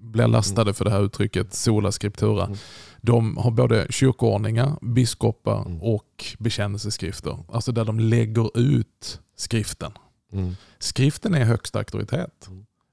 blir 0.00 0.26
lastade 0.26 0.74
för 0.74 0.84
det 0.84 0.90
här 0.90 1.04
uttrycket 1.04 1.54
sola 1.54 1.92
scriptura. 1.92 2.44
Mm. 2.44 2.58
De 3.02 3.36
har 3.36 3.50
både 3.50 3.86
kyrkoordningar, 3.90 4.78
biskopar 4.82 5.66
Mm. 5.66 5.82
och 5.82 6.24
bekännelseskrifter. 6.38 7.38
Alltså 7.48 7.72
där 7.72 7.84
de 7.84 8.00
lägger 8.00 8.58
ut 8.58 9.20
skriften. 9.36 9.92
Mm. 10.32 10.56
Skriften 10.78 11.34
är 11.34 11.44
högsta 11.44 11.78
auktoritet. 11.78 12.48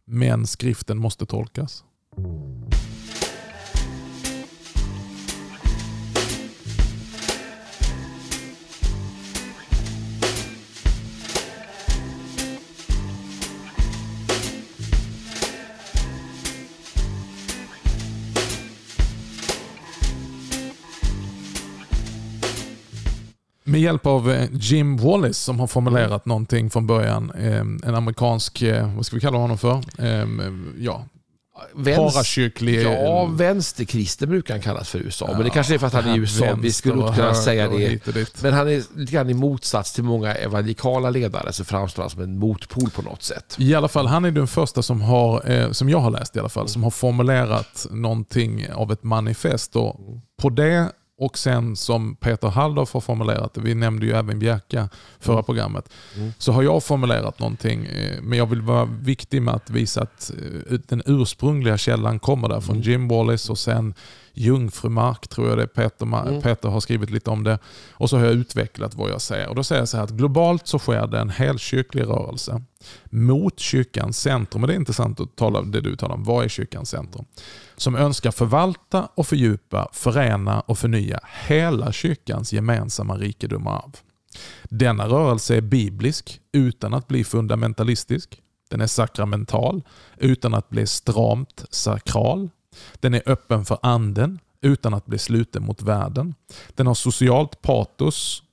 Men 0.05 0.47
skriften 0.47 0.97
måste 0.97 1.25
tolkas. 1.25 1.83
Med 23.73 23.81
hjälp 23.81 24.05
av 24.05 24.31
eh, 24.31 24.49
Jim 24.51 24.97
Wallis 24.97 25.37
som 25.37 25.59
har 25.59 25.67
formulerat 25.67 26.25
någonting 26.25 26.69
från 26.69 26.87
början. 26.87 27.31
eh, 27.37 27.59
En 27.89 27.95
amerikansk, 27.95 28.61
eh, 28.61 28.95
vad 28.95 29.05
ska 29.05 29.15
vi 29.15 29.21
kalla 29.21 29.37
honom 29.37 29.57
för? 29.57 29.75
Eh, 29.97 30.27
Ja, 30.77 31.05
parakyrklig... 31.85 32.83
ja, 32.83 33.25
vänsterkristen 33.25 34.29
brukar 34.29 34.53
han 34.53 34.61
kallas 34.61 34.89
för 34.89 34.99
USA. 34.99 35.29
men 35.33 35.43
det 35.43 35.49
kanske 35.49 35.73
är 35.73 35.77
för 35.77 35.87
att 35.87 35.93
han 35.93 36.07
är 36.09 36.15
i 36.15 36.19
USA. 36.19 36.57
Vi 36.61 36.71
skulle 36.71 37.01
inte 37.01 37.15
kunna 37.15 37.33
säga 37.33 37.69
det. 37.69 38.41
Men 38.43 38.53
han 38.53 38.67
är 38.69 38.83
lite 38.99 39.11
grann 39.13 39.29
i 39.29 39.33
motsats 39.33 39.93
till 39.93 40.03
många 40.03 40.35
evangelikala 40.35 41.09
ledare 41.09 41.53
så 41.53 41.63
framstår 41.65 42.03
han 42.03 42.09
som 42.09 42.21
en 42.21 42.39
motpol 42.39 42.89
på 42.89 43.01
något 43.01 43.23
sätt. 43.23 43.55
I 43.59 43.75
alla 43.75 43.87
fall, 43.87 44.07
han 44.07 44.25
är 44.25 44.31
den 44.31 44.47
första 44.47 44.81
som 44.81 45.01
har, 45.01 45.73
som 45.73 45.89
jag 45.89 45.99
har 45.99 46.11
läst 46.11 46.35
i 46.35 46.39
alla 46.39 46.49
fall, 46.49 46.67
som 46.67 46.83
har 46.83 46.91
formulerat 46.91 47.87
någonting 47.91 48.71
av 48.73 48.91
ett 48.91 49.03
manifest. 49.03 49.75
Och 49.75 49.99
på 50.41 50.49
det 50.49 50.91
och 51.25 51.37
sen 51.37 51.75
som 51.75 52.15
Peter 52.15 52.47
Halldorf 52.47 52.93
har 52.93 53.01
formulerat 53.01 53.53
det, 53.53 53.61
vi 53.61 53.75
nämnde 53.75 54.05
ju 54.05 54.11
även 54.11 54.39
Bjerka 54.39 54.89
förra 55.19 55.43
programmet, 55.43 55.89
så 56.37 56.51
har 56.51 56.63
jag 56.63 56.83
formulerat 56.83 57.39
någonting. 57.39 57.85
eh, 57.85 58.21
Men 58.21 58.37
jag 58.37 58.45
vill 58.45 58.61
vara 58.61 58.85
viktig 58.85 59.41
med 59.41 59.53
att 59.53 59.69
visa 59.69 60.01
att 60.01 60.31
eh, 60.71 60.77
den 60.87 61.01
ursprungliga 61.05 61.77
källan 61.77 62.19
kommer 62.19 62.49
där 62.49 62.59
från 62.61 62.81
Jim 62.81 63.07
Wallis 63.07 63.49
och 63.49 63.57
sen 63.57 63.93
Jungfrumark 64.35 65.27
tror 65.27 65.49
jag 65.49 65.57
det 65.57 65.63
är 65.63 65.67
Peter, 65.67 66.05
Ma- 66.05 66.41
Peter 66.41 66.69
har 66.69 66.79
skrivit 66.79 67.09
lite 67.09 67.29
om 67.29 67.43
det. 67.43 67.59
Och 67.91 68.09
så 68.09 68.17
har 68.17 68.25
jag 68.25 68.33
utvecklat 68.33 68.95
vad 68.95 69.09
jag 69.11 69.21
säger. 69.21 69.49
Och 69.49 69.55
då 69.55 69.63
säger 69.63 69.81
jag 69.81 69.89
så 69.89 69.97
här 69.97 70.03
att 70.03 70.09
globalt 70.11 70.67
så 70.67 70.79
sker 70.79 71.07
det 71.07 71.19
en 71.19 71.29
helkyrklig 71.29 72.03
rörelse 72.03 72.61
mot 73.05 73.59
kyrkans 73.59 74.19
centrum. 74.19 74.63
Och 74.63 74.67
det 74.67 74.73
är 74.73 74.75
intressant 74.75 75.19
att 75.19 75.35
tala 75.35 75.59
om 75.59 75.71
det 75.71 75.81
du 75.81 75.95
talar 75.95 76.15
om. 76.15 76.23
Vad 76.23 76.45
är 76.45 76.49
kyrkans 76.49 76.89
centrum? 76.89 77.25
Som 77.75 77.95
önskar 77.95 78.31
förvalta 78.31 79.09
och 79.15 79.27
fördjupa, 79.27 79.89
förena 79.93 80.61
och 80.61 80.77
förnya 80.77 81.19
hela 81.47 81.91
kyrkans 81.91 82.53
gemensamma 82.53 83.17
rikedom 83.17 83.67
och 83.67 83.73
arv. 83.73 83.97
Denna 84.63 85.07
rörelse 85.07 85.55
är 85.55 85.61
biblisk 85.61 86.41
utan 86.51 86.93
att 86.93 87.07
bli 87.07 87.23
fundamentalistisk. 87.23 88.41
Den 88.69 88.81
är 88.81 88.87
sakramental 88.87 89.81
utan 90.17 90.53
att 90.53 90.69
bli 90.69 90.87
stramt 90.87 91.65
sakral. 91.69 92.49
Den 92.93 93.13
är 93.13 93.21
öppen 93.25 93.65
för 93.65 93.77
anden 93.81 94.39
utan 94.61 94.93
att 94.93 95.05
bli 95.05 95.17
sluten 95.17 95.65
mot 95.65 95.81
världen. 95.81 96.35
Den 96.75 96.87
har 96.87 96.93
socialt 96.93 97.61
patos 97.61 98.43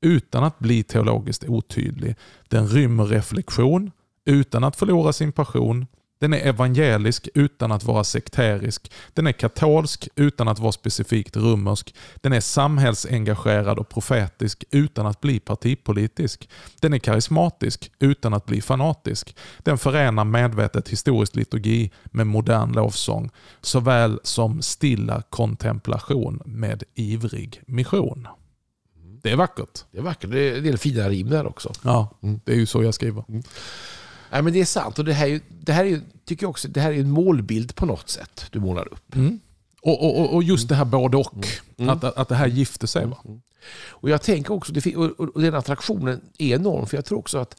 utan 0.00 0.44
att 0.44 0.58
bli 0.58 0.82
teologiskt 0.82 1.44
otydlig. 1.44 2.16
Den 2.48 2.68
rymmer 2.68 3.04
reflektion 3.04 3.90
utan 4.24 4.64
att 4.64 4.76
förlora 4.76 5.12
sin 5.12 5.32
passion. 5.32 5.86
Den 6.20 6.32
är 6.32 6.46
evangelisk 6.46 7.28
utan 7.34 7.72
att 7.72 7.84
vara 7.84 8.04
sekterisk. 8.04 8.92
Den 9.12 9.26
är 9.26 9.32
katolsk 9.32 10.08
utan 10.16 10.48
att 10.48 10.58
vara 10.58 10.72
specifikt 10.72 11.36
romersk. 11.36 11.94
Den 12.16 12.32
är 12.32 12.40
samhällsengagerad 12.40 13.78
och 13.78 13.88
profetisk 13.88 14.64
utan 14.70 15.06
att 15.06 15.20
bli 15.20 15.40
partipolitisk. 15.40 16.48
Den 16.80 16.94
är 16.94 16.98
karismatisk 16.98 17.92
utan 17.98 18.34
att 18.34 18.46
bli 18.46 18.60
fanatisk. 18.60 19.36
Den 19.58 19.78
förenar 19.78 20.24
medvetet 20.24 20.88
historisk 20.88 21.36
liturgi 21.36 21.90
med 22.04 22.26
modern 22.26 22.72
lovsång, 22.72 23.30
såväl 23.60 24.20
som 24.22 24.62
stilla 24.62 25.22
kontemplation 25.30 26.42
med 26.44 26.82
ivrig 26.94 27.62
mission. 27.66 28.28
Det 29.28 29.32
är 29.32 29.36
vackert. 29.36 29.84
Det 29.90 29.98
är 29.98 30.02
vackert. 30.02 30.30
Det 30.30 30.40
är 30.40 30.56
en 30.56 30.64
del 30.64 30.78
fina 30.78 31.08
rim 31.08 31.30
där 31.30 31.46
också. 31.46 31.72
Ja, 31.82 32.18
det 32.44 32.52
är 32.52 32.56
ju 32.56 32.66
så 32.66 32.82
jag 32.82 32.94
skriver. 32.94 33.24
Nej, 34.30 34.42
men 34.42 34.52
det 34.52 34.60
är 34.60 34.64
sant. 34.64 34.98
Och 34.98 35.04
det 35.04 35.12
här, 35.12 35.28
är 35.28 35.40
det 35.48 35.72
här 35.72 35.84
är 35.84 36.00
tycker 36.24 36.44
jag 36.44 36.50
också, 36.50 36.68
det 36.68 36.80
här 36.80 36.92
är 36.92 37.00
en 37.00 37.10
målbild 37.10 37.74
på 37.74 37.86
något 37.86 38.08
sätt 38.10 38.46
du 38.50 38.60
målar 38.60 38.92
upp. 38.92 39.14
Mm. 39.14 39.40
Och, 39.82 40.20
och, 40.20 40.34
och- 40.34 40.42
just 40.42 40.68
det 40.68 40.74
här 40.74 40.84
både 40.84 41.16
och. 41.16 41.46
Att, 41.78 42.04
att, 42.04 42.16
att 42.16 42.28
det 42.28 42.34
här 42.34 42.46
gifter 42.46 42.86
sig. 42.86 43.06
Va? 43.06 43.16
Och 43.88 44.10
jag 44.10 44.22
tänker 44.22 44.52
också, 44.54 44.72
och, 45.18 45.42
den 45.42 45.54
attraktionen 45.54 46.20
är 46.38 46.54
enorm. 46.54 46.86
För 46.86 46.96
jag 46.96 47.04
tror 47.04 47.18
också 47.18 47.38
att 47.38 47.56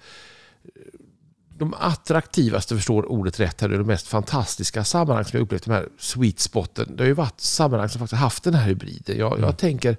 de 1.59 1.73
attraktivaste, 1.79 2.75
förstår 2.75 3.11
ordet 3.11 3.39
rätt, 3.39 3.61
här, 3.61 3.69
är 3.69 3.77
de 3.77 3.87
mest 3.87 4.07
fantastiska 4.07 4.83
sammanhang 4.83 5.25
som 5.25 5.37
jag 5.37 5.43
upplevt, 5.43 5.65
de 5.65 5.71
här 5.71 5.87
sweet 5.99 6.39
spoten. 6.39 6.95
Det 6.95 7.03
har 7.03 7.07
ju 7.07 7.13
varit 7.13 7.41
sammanhang 7.41 7.89
som 7.89 7.99
faktiskt 7.99 8.21
haft 8.21 8.43
den 8.43 8.53
här 8.53 8.67
hybriden. 8.67 9.17
Jag, 9.17 9.39
jag 9.39 9.57
tänker 9.57 9.97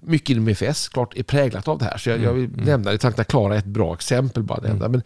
mycket 0.00 0.30
inom 0.30 0.48
EFS, 0.48 0.88
klart 0.88 1.16
är 1.16 1.22
präglat 1.22 1.68
av 1.68 1.78
det 1.78 1.84
här. 1.84 1.98
Så 1.98 2.10
jag, 2.10 2.20
jag 2.20 2.32
vill 2.32 2.50
nämna 2.50 2.90
det, 2.90 3.02
Sankta 3.02 3.24
Clara 3.24 3.54
är 3.54 3.58
ett 3.58 3.64
bra 3.64 3.94
exempel 3.94 4.42
bara 4.42 4.60
nämna. 4.60 4.88
Men 4.88 5.02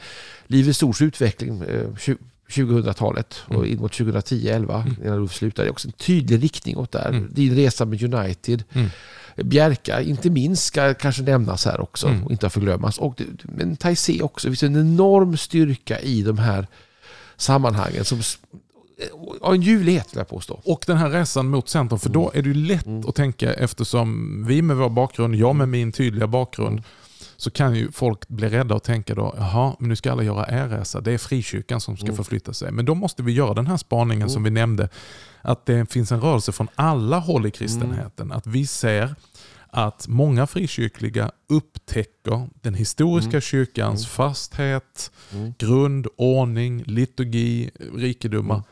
Livets 0.47 0.83
Ords 0.83 1.03
utveckling, 1.03 1.63
eh, 1.63 2.17
2000-talet 2.49 3.35
och 3.47 3.67
in 3.67 3.79
mot 3.79 3.93
2010-11 3.93 5.05
innan 5.05 5.19
Ulf 5.19 5.33
slutade. 5.35 5.67
Det 5.67 5.71
är 5.71 5.73
också 5.73 5.89
en 5.89 5.93
tydlig 5.93 6.43
riktning 6.43 6.77
åt 6.77 6.93
där. 6.93 7.27
Din 7.31 7.55
resa 7.55 7.85
med 7.85 8.15
United. 8.15 8.65
Mm. 8.73 8.89
Bjerka, 9.37 10.01
inte 10.01 10.31
minst, 10.31 10.65
ska 10.65 10.95
kanske 10.95 11.23
nämnas 11.23 11.65
här 11.65 11.81
också 11.81 12.07
Mm. 12.07 12.25
och 12.25 12.31
inte 12.31 12.51
förglömmas. 12.51 12.99
Och, 12.99 13.23
men 13.43 13.77
Taizé 13.77 14.23
också, 14.23 14.49
det 14.49 14.57
finns 14.57 14.63
en 14.63 14.81
enorm 14.81 15.37
styrka 15.37 16.01
i 16.01 16.23
de 16.23 16.39
här 16.39 16.67
sammanhangen 17.37 18.05
som 18.05 18.21
har 19.41 19.55
en 19.55 19.63
ljuvlighet 19.63 20.13
vill 20.13 20.19
jag 20.19 20.29
påstå. 20.29 20.61
Och 20.65 20.85
den 20.87 20.97
här 20.97 21.11
resan 21.11 21.49
mot 21.49 21.69
centrum, 21.69 21.99
för 21.99 22.11
då 22.11 22.31
är 22.35 22.43
det 22.43 22.49
ju 22.49 22.55
lätt 22.55 23.09
att 23.09 23.15
tänka 23.15 23.55
eftersom 23.55 24.45
vi 24.49 24.63
med 24.63 24.77
vår 24.77 24.89
bakgrund, 24.91 25.35
jag 25.35 25.57
med 25.57 25.69
min 25.69 25.93
tydliga 25.93 26.27
bakgrund, 26.27 26.83
så 27.45 27.51
kan 27.51 27.75
ju 27.75 27.93
folk 27.93 28.29
bli 28.29 28.49
rädda 28.49 28.75
och 28.75 28.83
tänka 28.83 29.15
då, 29.15 29.35
jaha, 29.39 29.77
men 29.79 29.89
nu 29.89 29.97
ska 29.97 30.13
alla 30.13 30.23
göra 30.23 30.63
er 30.63 30.69
resa. 30.69 31.01
Det 31.01 31.13
är 31.13 31.19
frikyrkan 31.19 31.81
som 31.81 31.97
ska 31.97 32.13
förflytta 32.13 32.53
sig. 32.53 32.73
Men 32.73 32.85
då 32.85 32.95
måste 32.95 33.23
vi 33.23 33.33
göra 33.33 33.55
den 33.55 33.67
här 33.67 33.77
spaningen 33.77 34.31
som 34.31 34.43
vi 34.43 34.51
nämnde, 34.51 34.89
att 35.43 35.67
det 35.67 35.93
finns 35.93 36.13
en 36.13 36.21
rörelse 36.21 36.53
från 36.53 36.69
alla 36.75 37.19
håll 37.19 37.47
i 37.47 37.51
kristenheten. 37.51 38.33
Att 38.33 38.47
vi 38.47 38.67
ser 38.67 39.15
att 39.71 40.09
många 40.09 40.47
frikyrkliga 40.47 41.31
upptäcker 41.49 42.49
den 42.63 42.75
historiska 42.75 43.41
kyrkans 43.41 44.07
fasthet, 44.07 45.11
grund, 45.59 46.07
ordning, 46.17 46.83
liturgi, 46.87 47.71
rikedomar. 47.95 48.63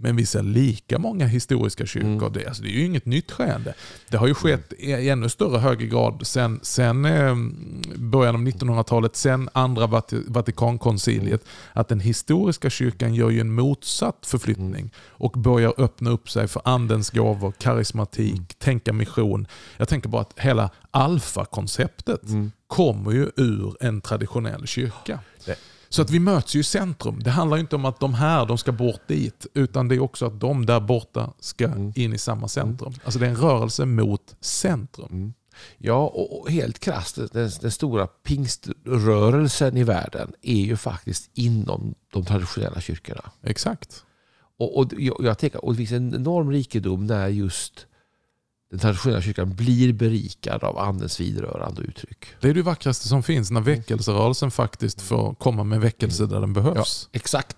Men 0.00 0.16
vi 0.16 0.26
ser 0.26 0.42
lika 0.42 0.98
många 0.98 1.26
historiska 1.26 1.86
kyrkor. 1.86 2.30
Det, 2.30 2.46
alltså, 2.46 2.62
det 2.62 2.68
är 2.68 2.72
ju 2.72 2.84
inget 2.84 3.06
nytt 3.06 3.30
skeende. 3.32 3.74
Det 4.08 4.16
har 4.16 4.26
ju 4.26 4.34
skett 4.34 4.72
i 4.78 5.08
ännu 5.08 5.28
större 5.28 5.58
högre 5.58 5.86
grad 5.86 6.20
sen, 6.26 6.60
sen 6.62 7.04
eh, 7.04 7.36
början 7.96 8.34
av 8.34 8.40
1900-talet, 8.42 9.16
sen 9.16 9.48
andra 9.52 9.86
Vati- 9.86 10.24
Vatikankonciliet, 10.26 11.44
att 11.72 11.88
den 11.88 12.00
historiska 12.00 12.70
kyrkan 12.70 13.14
gör 13.14 13.30
ju 13.30 13.40
en 13.40 13.52
motsatt 13.54 14.26
förflyttning 14.26 14.90
och 15.08 15.32
börjar 15.32 15.74
öppna 15.78 16.10
upp 16.10 16.30
sig 16.30 16.48
för 16.48 16.62
andens 16.64 17.10
gåvor, 17.10 17.52
karismatik, 17.58 18.54
tänka 18.58 18.92
mission. 18.92 19.46
Jag 19.76 19.88
tänker 19.88 20.08
bara 20.08 20.22
att 20.22 20.34
hela 20.38 20.70
alfa-konceptet 20.90 22.20
kommer 22.66 23.12
ju 23.12 23.30
ur 23.36 23.76
en 23.80 24.00
traditionell 24.00 24.66
kyrka. 24.66 25.18
Det- 25.46 25.58
Så 25.88 26.02
att 26.02 26.10
vi 26.10 26.18
möts 26.18 26.56
ju 26.56 26.60
i 26.60 26.64
centrum. 26.64 27.22
Det 27.22 27.30
handlar 27.30 27.56
inte 27.58 27.76
om 27.76 27.84
att 27.84 28.00
de 28.00 28.14
här 28.14 28.46
de 28.46 28.58
ska 28.58 28.72
bort 28.72 29.00
dit, 29.06 29.46
utan 29.54 29.88
det 29.88 29.94
är 29.94 30.00
också 30.00 30.26
att 30.26 30.40
de 30.40 30.66
där 30.66 30.80
borta 30.80 31.32
ska 31.40 31.64
in 31.94 32.12
i 32.12 32.18
samma 32.18 32.48
centrum. 32.48 32.94
Alltså 33.04 33.18
det 33.18 33.26
är 33.26 33.30
en 33.30 33.36
rörelse 33.36 33.86
mot 33.86 34.36
centrum. 34.40 35.32
Ja, 35.78 36.06
och 36.06 36.50
helt 36.50 36.78
krasst, 36.78 37.16
den, 37.32 37.50
den 37.60 37.70
stora 37.70 38.06
pingströrelsen 38.06 39.76
i 39.76 39.84
världen 39.84 40.32
är 40.42 40.60
ju 40.60 40.76
faktiskt 40.76 41.30
inom 41.34 41.94
de 42.12 42.24
traditionella 42.24 42.80
kyrkorna. 42.80 43.30
Exakt. 43.42 44.04
Och, 44.58 44.78
och 44.78 44.92
jag, 44.98 45.16
jag 45.20 45.38
tänker, 45.38 45.64
och 45.64 45.72
det 45.72 45.76
finns 45.76 45.92
en 45.92 46.14
enorm 46.14 46.50
rikedom 46.50 47.06
när 47.06 47.28
just 47.28 47.86
den 48.70 48.78
traditionella 48.78 49.22
kyrkan 49.22 49.54
blir 49.54 49.92
berikad 49.92 50.64
av 50.64 50.78
andens 50.78 51.20
vidrörande 51.20 51.82
uttryck. 51.82 52.26
Det 52.40 52.48
är 52.48 52.54
det 52.54 52.62
vackraste 52.62 53.08
som 53.08 53.22
finns 53.22 53.50
när 53.50 53.60
väckelserörelsen 53.60 54.50
faktiskt 54.50 55.00
får 55.00 55.34
komma 55.34 55.64
med 55.64 55.80
väckelse 55.80 56.26
där 56.26 56.40
den 56.40 56.52
behövs. 56.52 57.08
Ja, 57.12 57.18
exakt. 57.18 57.56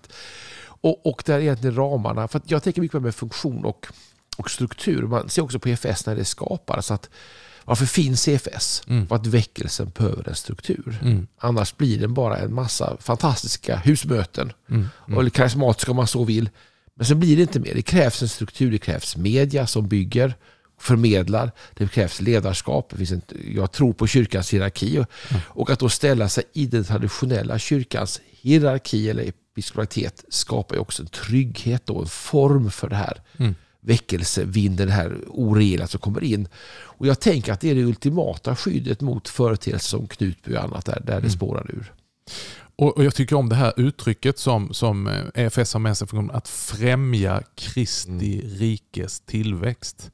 Och, 0.63 1.05
och 1.05 1.23
där 1.25 1.33
är 1.33 1.39
egentligen 1.39 1.75
ramarna, 1.75 2.27
för 2.27 2.41
jag 2.45 2.63
tänker 2.63 2.81
mycket 2.81 3.01
med 3.01 3.15
funktion 3.15 3.65
och, 3.65 3.87
och 4.37 4.51
struktur. 4.51 5.03
Man 5.03 5.29
ser 5.29 5.41
också 5.41 5.59
på 5.59 5.69
EFS 5.69 6.05
när 6.05 6.15
det 6.15 6.25
skapades 6.25 6.91
att 6.91 7.09
varför 7.63 7.85
finns 7.85 8.27
EFS? 8.27 8.83
Mm. 8.87 9.07
För 9.07 9.15
att 9.15 9.27
väckelsen 9.27 9.91
behöver 9.97 10.29
en 10.29 10.35
struktur. 10.35 10.99
Mm. 11.01 11.27
Annars 11.37 11.77
blir 11.77 11.99
den 11.99 12.13
bara 12.13 12.37
en 12.37 12.53
massa 12.53 12.97
fantastiska 12.99 13.77
husmöten. 13.77 14.53
Mm. 14.69 14.89
mm. 15.07 15.19
Eller 15.19 15.29
karismatiska 15.29 15.91
om 15.91 15.97
man 15.97 16.07
så 16.07 16.23
vill. 16.23 16.49
Men 16.95 17.05
sen 17.05 17.19
blir 17.19 17.35
det 17.35 17.41
inte 17.41 17.59
mer. 17.59 17.73
Det 17.75 17.81
krävs 17.81 18.21
en 18.21 18.29
struktur, 18.29 18.71
det 18.71 18.77
krävs 18.77 19.17
media 19.17 19.67
som 19.67 19.87
bygger 19.87 20.35
förmedlar. 20.81 21.51
Det 21.73 21.87
krävs 21.87 22.21
ledarskap. 22.21 22.89
Det 22.89 22.97
finns 22.97 23.11
en, 23.11 23.21
jag 23.55 23.71
tror 23.71 23.93
på 23.93 24.07
kyrkans 24.07 24.53
hierarki. 24.53 24.99
Och, 24.99 25.05
mm. 25.29 25.41
och 25.47 25.69
att 25.69 25.79
då 25.79 25.89
ställa 25.89 26.29
sig 26.29 26.43
i 26.53 26.65
den 26.65 26.83
traditionella 26.83 27.59
kyrkans 27.59 28.21
hierarki 28.41 29.09
eller 29.09 29.23
episkopalitet 29.23 30.25
skapar 30.29 30.75
ju 30.75 30.81
också 30.81 31.01
en 31.01 31.07
trygghet 31.07 31.89
och 31.89 32.01
en 32.01 32.07
form 32.07 32.71
för 32.71 32.89
det 32.89 32.95
här. 32.95 33.21
Mm. 33.37 33.55
Väckelsevinden, 33.83 34.87
det 34.87 34.93
här 34.93 35.17
oreella 35.27 35.87
som 35.87 35.99
kommer 35.99 36.23
in. 36.23 36.47
Och 36.73 37.07
jag 37.07 37.19
tänker 37.19 37.53
att 37.53 37.59
det 37.59 37.69
är 37.69 37.75
det 37.75 37.83
ultimata 37.83 38.55
skyddet 38.55 39.01
mot 39.01 39.29
företeelser 39.29 39.89
som 39.97 40.07
Knutby 40.07 40.55
och 40.55 40.63
annat 40.63 40.85
där, 40.85 40.99
där 40.99 41.13
det 41.13 41.17
mm. 41.17 41.29
spårar 41.29 41.71
ur. 41.71 41.93
Och, 42.75 43.05
Jag 43.05 43.15
tycker 43.15 43.35
om 43.35 43.49
det 43.49 43.55
här 43.55 43.73
uttrycket 43.77 44.39
som, 44.39 44.73
som 44.73 45.09
EFS 45.35 45.73
har 45.73 45.79
med 45.79 45.97
sig, 45.97 46.07
att 46.31 46.47
främja 46.47 47.41
Kristi 47.55 48.41
mm. 48.41 48.57
rikes 48.57 49.19
tillväxt. 49.19 50.11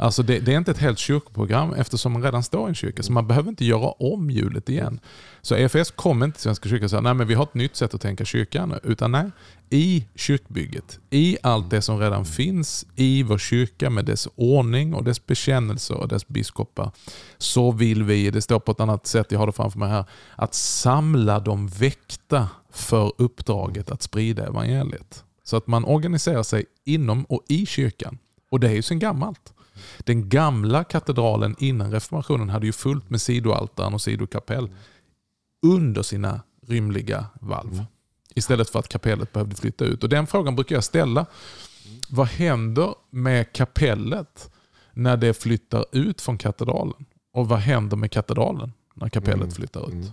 Alltså 0.00 0.22
det, 0.22 0.38
det, 0.38 0.52
är 0.52 0.58
inte 0.58 0.70
ett 0.70 0.78
helt 0.78 0.98
kyrkoprogram 0.98 1.72
eftersom 1.72 2.12
man 2.12 2.22
redan 2.22 2.42
står 2.42 2.66
i 2.66 2.68
en 2.68 2.74
kyrka. 2.74 3.02
Så 3.02 3.12
man 3.12 3.26
behöver 3.26 3.48
inte 3.48 3.64
göra 3.64 3.90
om 3.90 4.30
hjulet 4.30 4.68
igen. 4.68 5.00
Så 5.42 5.54
EFS 5.54 5.90
kommer 5.90 6.26
inte 6.26 6.36
till 6.36 6.42
Svenska 6.42 6.68
kyrkan 6.68 6.84
och 6.84 6.90
säger 6.90 7.02
nej 7.02 7.14
men 7.14 7.26
vi 7.26 7.34
har 7.34 7.42
ett 7.42 7.54
nytt 7.54 7.76
sätt 7.76 7.94
att 7.94 8.00
tänka 8.00 8.24
kyrkan. 8.24 8.78
Utan 8.82 9.12
nej, 9.12 9.30
i 9.70 10.06
kyrkbygget, 10.14 10.98
i 11.10 11.36
allt 11.42 11.70
det 11.70 11.82
som 11.82 11.98
redan 11.98 12.24
finns 12.24 12.86
i 12.96 13.22
vår 13.22 13.38
kyrka 13.38 13.90
med 13.90 14.04
dess 14.04 14.28
ordning 14.34 14.94
och 14.94 15.04
dess 15.04 15.26
bekännelse 15.26 15.94
och 15.94 16.08
dess 16.08 16.28
biskopar. 16.28 16.90
Så 17.38 17.72
vill 17.72 18.02
vi, 18.02 18.30
det 18.30 18.42
står 18.42 18.60
på 18.60 18.72
ett 18.72 18.80
annat 18.80 19.06
sätt, 19.06 19.26
jag 19.32 19.38
har 19.38 19.46
det 19.46 19.52
framför 19.52 19.78
mig 19.78 19.88
här, 19.88 20.04
att 20.36 20.54
samla 20.54 21.40
de 21.40 21.68
väckta 21.68 22.48
för 22.72 23.12
uppdraget 23.18 23.90
att 23.90 24.02
sprida 24.02 24.46
evangeliet. 24.46 25.24
Så 25.44 25.56
att 25.56 25.66
man 25.66 25.84
organiserar 25.84 26.42
sig 26.42 26.64
inom 26.84 27.24
och 27.24 27.44
i 27.48 27.66
kyrkan. 27.66 28.18
Och 28.50 28.60
det 28.60 28.68
är 28.68 28.74
ju 28.74 28.82
sen 28.82 28.98
gammalt. 28.98 29.52
Den 29.98 30.28
gamla 30.28 30.84
katedralen 30.84 31.56
innan 31.58 31.92
reformationen 31.92 32.48
hade 32.48 32.66
ju 32.66 32.72
fullt 32.72 33.10
med 33.10 33.20
sidoaltaren 33.20 33.94
och 33.94 34.00
sidokapell 34.00 34.70
under 35.66 36.02
sina 36.02 36.40
rymliga 36.66 37.26
valv. 37.40 37.72
Mm. 37.72 37.84
Istället 38.34 38.70
för 38.70 38.78
att 38.78 38.88
kapellet 38.88 39.32
behövde 39.32 39.56
flytta 39.56 39.84
ut. 39.84 40.02
Och 40.02 40.08
Den 40.08 40.26
frågan 40.26 40.54
brukar 40.56 40.76
jag 40.76 40.84
ställa. 40.84 41.26
Vad 42.10 42.26
händer 42.26 42.94
med 43.10 43.52
kapellet 43.52 44.50
när 44.92 45.16
det 45.16 45.34
flyttar 45.34 45.84
ut 45.92 46.20
från 46.20 46.38
katedralen? 46.38 47.04
Och 47.32 47.48
vad 47.48 47.58
händer 47.58 47.96
med 47.96 48.10
katedralen 48.10 48.72
när 48.94 49.08
kapellet 49.08 49.40
mm. 49.40 49.50
flyttar 49.50 49.88
ut? 49.88 50.12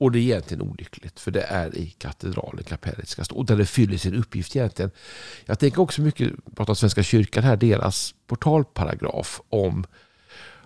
Och 0.00 0.12
det 0.12 0.18
är 0.18 0.20
egentligen 0.20 0.62
olyckligt 0.62 1.20
för 1.20 1.30
det 1.30 1.42
är 1.42 1.76
i 1.76 1.86
katedralen 1.98 2.64
kapellet 2.64 3.08
ska 3.08 3.24
stå. 3.24 3.34
Och 3.36 3.46
där 3.46 3.56
det 3.56 3.66
fyller 3.66 3.96
sin 3.96 4.14
uppgift 4.14 4.56
egentligen. 4.56 4.90
Jag 5.44 5.58
tänker 5.58 5.80
också 5.80 6.02
mycket 6.02 6.32
på 6.54 6.74
Svenska 6.74 7.02
kyrkan 7.02 7.44
här, 7.44 7.56
deras 7.56 8.14
portalparagraf 8.26 9.40
om, 9.48 9.86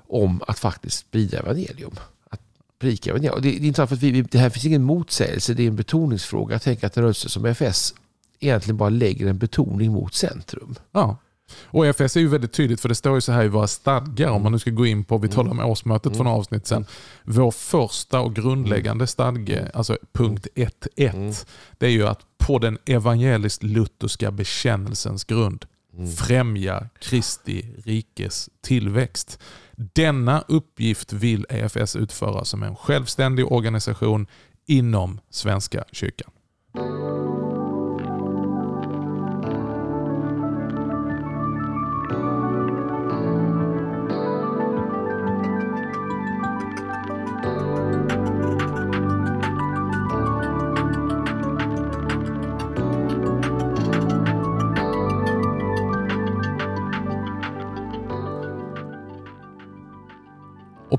om 0.09 0.43
att 0.47 0.59
faktiskt 0.59 0.99
sprida 0.99 1.39
evangelium. 1.39 1.95
Att 2.31 2.41
prika 2.79 3.11
evangelium. 3.11 3.43
Det, 3.43 3.51
det 3.51 3.57
är 3.57 3.67
intressant 3.67 3.89
för 3.89 3.97
att 3.97 4.03
vi, 4.03 4.23
det 4.23 4.39
här 4.39 4.51
finns 4.51 4.65
ingen 4.65 4.83
motsägelse, 4.83 5.55
det 5.55 5.63
är 5.63 5.69
en 5.69 5.77
betoningsfråga. 5.77 6.55
Jag 6.55 6.63
tänker 6.63 6.87
att 6.87 6.97
en 6.97 7.03
rörelse 7.03 7.29
som 7.29 7.45
FS 7.45 7.95
egentligen 8.41 8.77
bara 8.77 8.91
lägger 8.91 9.27
en 9.27 9.39
betoning 9.39 9.93
mot 9.93 10.15
centrum. 10.15 10.75
Ja. 10.93 11.17
Och 11.63 11.87
EFS 11.87 12.17
är 12.17 12.21
ju 12.21 12.29
väldigt 12.29 12.53
tydligt 12.53 12.81
för 12.81 12.89
det 12.89 12.95
står 12.95 13.15
ju 13.15 13.21
så 13.21 13.33
här 13.33 13.45
i 13.45 13.49
våra 13.49 13.67
stadgar 13.67 14.31
om 14.31 14.43
man 14.43 14.53
nu 14.53 14.59
ska 14.59 14.71
gå 14.71 14.87
in 14.87 15.05
på, 15.05 15.19
vi 15.19 15.29
talade 15.29 15.51
om 15.51 15.71
årsmötet 15.71 16.07
mm. 16.07 16.17
för 16.17 16.25
några 16.25 16.37
avsnitt 16.37 16.67
sedan. 16.67 16.87
Vår 17.25 17.51
första 17.51 18.21
och 18.21 18.35
grundläggande 18.35 19.07
stadge, 19.07 19.71
alltså 19.75 19.99
punkt 20.13 20.47
1.1, 20.55 21.15
mm. 21.15 21.35
det 21.79 21.87
är 21.87 21.91
ju 21.91 22.07
att 22.07 22.21
på 22.39 22.59
den 22.59 22.79
evangeliskt 22.85 23.63
lutherska 23.63 24.31
bekännelsens 24.31 25.25
grund 25.25 25.67
mm. 25.97 26.13
främja 26.13 26.89
Kristi 26.99 27.75
rikes 27.85 28.49
tillväxt. 28.63 29.39
Denna 29.77 30.45
uppgift 30.49 31.13
vill 31.13 31.47
EFS 31.49 31.97
utföra 31.97 32.45
som 32.45 32.63
en 32.63 32.77
självständig 32.77 33.53
organisation 33.53 34.27
inom 34.67 35.21
Svenska 35.31 35.85
kyrkan. 35.93 36.31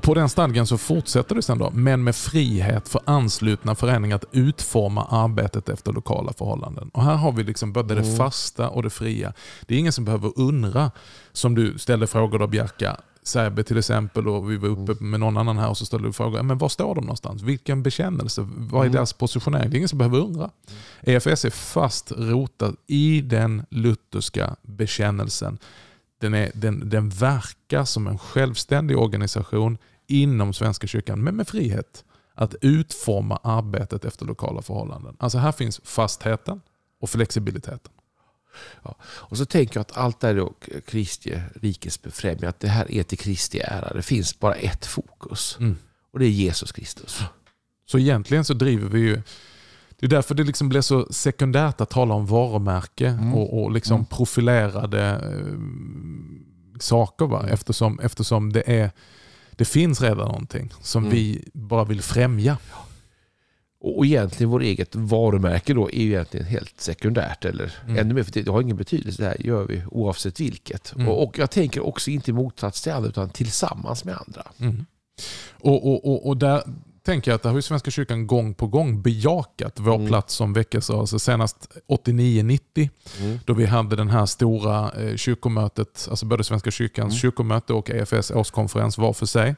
På 0.06 0.14
den 0.14 0.28
stadgen 0.28 0.66
så 0.66 0.78
fortsätter 0.78 1.34
det 1.34 1.42
sen 1.42 1.58
då, 1.58 1.70
men 1.74 2.04
med 2.04 2.16
frihet 2.16 2.88
för 2.88 3.00
anslutna 3.04 3.74
föreningar 3.74 4.16
att 4.16 4.24
utforma 4.32 5.04
arbetet 5.04 5.68
efter 5.68 5.92
lokala 5.92 6.32
förhållanden. 6.32 6.90
Och 6.92 7.02
Här 7.02 7.14
har 7.14 7.32
vi 7.32 7.44
liksom 7.44 7.72
både 7.72 7.94
det 7.94 8.00
mm. 8.00 8.16
fasta 8.16 8.68
och 8.68 8.82
det 8.82 8.90
fria. 8.90 9.32
Det 9.66 9.74
är 9.74 9.78
ingen 9.78 9.92
som 9.92 10.04
behöver 10.04 10.32
undra, 10.36 10.90
som 11.32 11.54
du 11.54 11.78
ställde 11.78 12.06
frågor 12.06 12.38
då 12.38 12.46
Bjerka, 12.46 12.96
Säbe 13.22 13.64
till 13.64 13.78
exempel 13.78 14.28
och 14.28 14.50
vi 14.50 14.56
var 14.56 14.68
uppe 14.68 14.92
mm. 14.92 15.10
med 15.10 15.20
någon 15.20 15.36
annan 15.36 15.58
här 15.58 15.68
och 15.68 15.78
så 15.78 15.86
ställde 15.86 16.08
du 16.08 16.12
frågor. 16.12 16.42
Men 16.42 16.58
var 16.58 16.68
står 16.68 16.94
de 16.94 17.00
någonstans? 17.00 17.42
Vilken 17.42 17.82
bekännelse? 17.82 18.48
Vad 18.56 18.80
är 18.80 18.84
mm. 18.84 18.92
deras 18.92 19.12
positionering? 19.12 19.70
Det 19.70 19.76
är 19.76 19.78
ingen 19.78 19.88
som 19.88 19.98
behöver 19.98 20.18
undra. 20.18 20.50
EFS 21.02 21.44
är 21.44 21.50
fast 21.50 22.12
rotad 22.16 22.76
i 22.86 23.20
den 23.20 23.66
lutherska 23.70 24.56
bekännelsen 24.62 25.58
den, 26.18 26.34
är, 26.34 26.50
den, 26.54 26.88
den 26.88 27.08
verkar 27.08 27.84
som 27.84 28.06
en 28.06 28.18
självständig 28.18 28.98
organisation 28.98 29.78
inom 30.06 30.52
Svenska 30.52 30.86
kyrkan, 30.86 31.24
men 31.24 31.36
med 31.36 31.48
frihet 31.48 32.04
att 32.34 32.54
utforma 32.60 33.40
arbetet 33.42 34.04
efter 34.04 34.26
lokala 34.26 34.62
förhållanden. 34.62 35.16
Alltså 35.18 35.38
här 35.38 35.52
finns 35.52 35.80
fastheten 35.84 36.60
och 37.00 37.10
flexibiliteten. 37.10 37.92
Ja. 38.82 38.96
Och 39.02 39.36
så 39.36 39.46
tänker 39.46 39.76
jag 39.76 39.80
att 39.80 39.96
allt 39.96 40.20
det 40.20 40.28
är 40.28 40.48
Kristi 40.80 41.40
rikes 41.54 42.02
befrämjande, 42.02 42.48
att 42.48 42.60
det 42.60 42.68
här 42.68 42.90
är 42.92 43.02
till 43.02 43.18
Kristi 43.18 43.60
ära. 43.60 43.94
Det 43.94 44.02
finns 44.02 44.38
bara 44.38 44.54
ett 44.54 44.86
fokus 44.86 45.56
mm. 45.60 45.76
och 46.12 46.18
det 46.18 46.26
är 46.26 46.30
Jesus 46.30 46.72
Kristus. 46.72 47.20
Så 47.86 47.98
egentligen 47.98 48.44
så 48.44 48.54
driver 48.54 48.88
vi 48.88 49.00
ju 49.00 49.22
det 49.98 50.06
är 50.06 50.10
därför 50.10 50.34
det 50.34 50.44
liksom 50.44 50.68
blir 50.68 50.80
så 50.80 51.06
sekundärt 51.10 51.80
att 51.80 51.90
tala 51.90 52.14
om 52.14 52.26
varumärke 52.26 53.08
mm. 53.08 53.34
och, 53.34 53.62
och 53.62 53.70
liksom 53.70 53.94
mm. 53.94 54.06
profilerade 54.06 55.02
eh, 55.04 55.58
saker. 56.80 57.26
Va? 57.26 57.46
Eftersom, 57.48 58.00
eftersom 58.00 58.52
det, 58.52 58.62
är, 58.66 58.90
det 59.56 59.64
finns 59.64 60.00
redan 60.00 60.28
någonting 60.28 60.72
som 60.80 61.04
mm. 61.04 61.14
vi 61.14 61.48
bara 61.52 61.84
vill 61.84 62.02
främja. 62.02 62.58
Och 63.80 64.06
egentligen 64.06 64.50
vårt 64.50 64.62
eget 64.62 64.94
varumärke 64.94 65.74
då 65.74 65.90
är 65.90 66.02
ju 66.02 66.08
egentligen 66.08 66.46
helt 66.46 66.80
sekundärt. 66.80 67.44
Eller 67.44 67.74
mm. 67.84 67.98
ännu 67.98 68.14
mer, 68.14 68.22
för 68.22 68.32
det 68.32 68.50
har 68.50 68.62
ingen 68.62 68.76
betydelse. 68.76 69.22
Det 69.22 69.28
här 69.28 69.46
gör 69.46 69.64
vi 69.64 69.82
oavsett 69.90 70.40
vilket. 70.40 70.94
Mm. 70.94 71.08
Och, 71.08 71.22
och, 71.22 71.38
jag 71.38 71.50
tänker 71.50 71.86
också 71.86 72.10
inte 72.10 72.30
i 72.30 72.34
motsats 72.34 72.82
till 72.82 72.92
andra 72.92 73.08
utan 73.08 73.30
tillsammans 73.30 74.04
med 74.04 74.16
andra. 74.26 74.42
Mm. 74.58 74.86
Och, 75.50 75.86
och, 75.86 76.06
och, 76.06 76.26
och 76.26 76.36
där, 76.36 76.62
tänker 77.06 77.30
jag 77.30 77.36
att 77.36 77.42
det 77.42 77.48
har 77.48 77.56
ju 77.56 77.62
Svenska 77.62 77.90
kyrkan 77.90 78.26
gång 78.26 78.54
på 78.54 78.66
gång 78.66 79.02
bejakat 79.02 79.80
vår 79.80 79.94
mm. 79.94 80.06
plats 80.06 80.34
som 80.34 80.52
väckelserörelse. 80.52 81.18
Senast 81.18 81.68
89-90 81.88 82.88
mm. 83.20 83.38
då 83.44 83.54
vi 83.54 83.66
hade 83.66 83.96
den 83.96 84.08
här 84.08 84.26
stora 84.26 84.92
eh, 84.92 85.16
kyrkomötet, 85.16 86.06
alltså 86.10 86.26
både 86.26 86.44
Svenska 86.44 86.70
kyrkans 86.70 87.12
mm. 87.12 87.20
kyrkomöte 87.20 87.72
och 87.72 87.90
EFS 87.90 88.30
årskonferens 88.30 88.98
var 88.98 89.12
för 89.12 89.26
sig. 89.26 89.54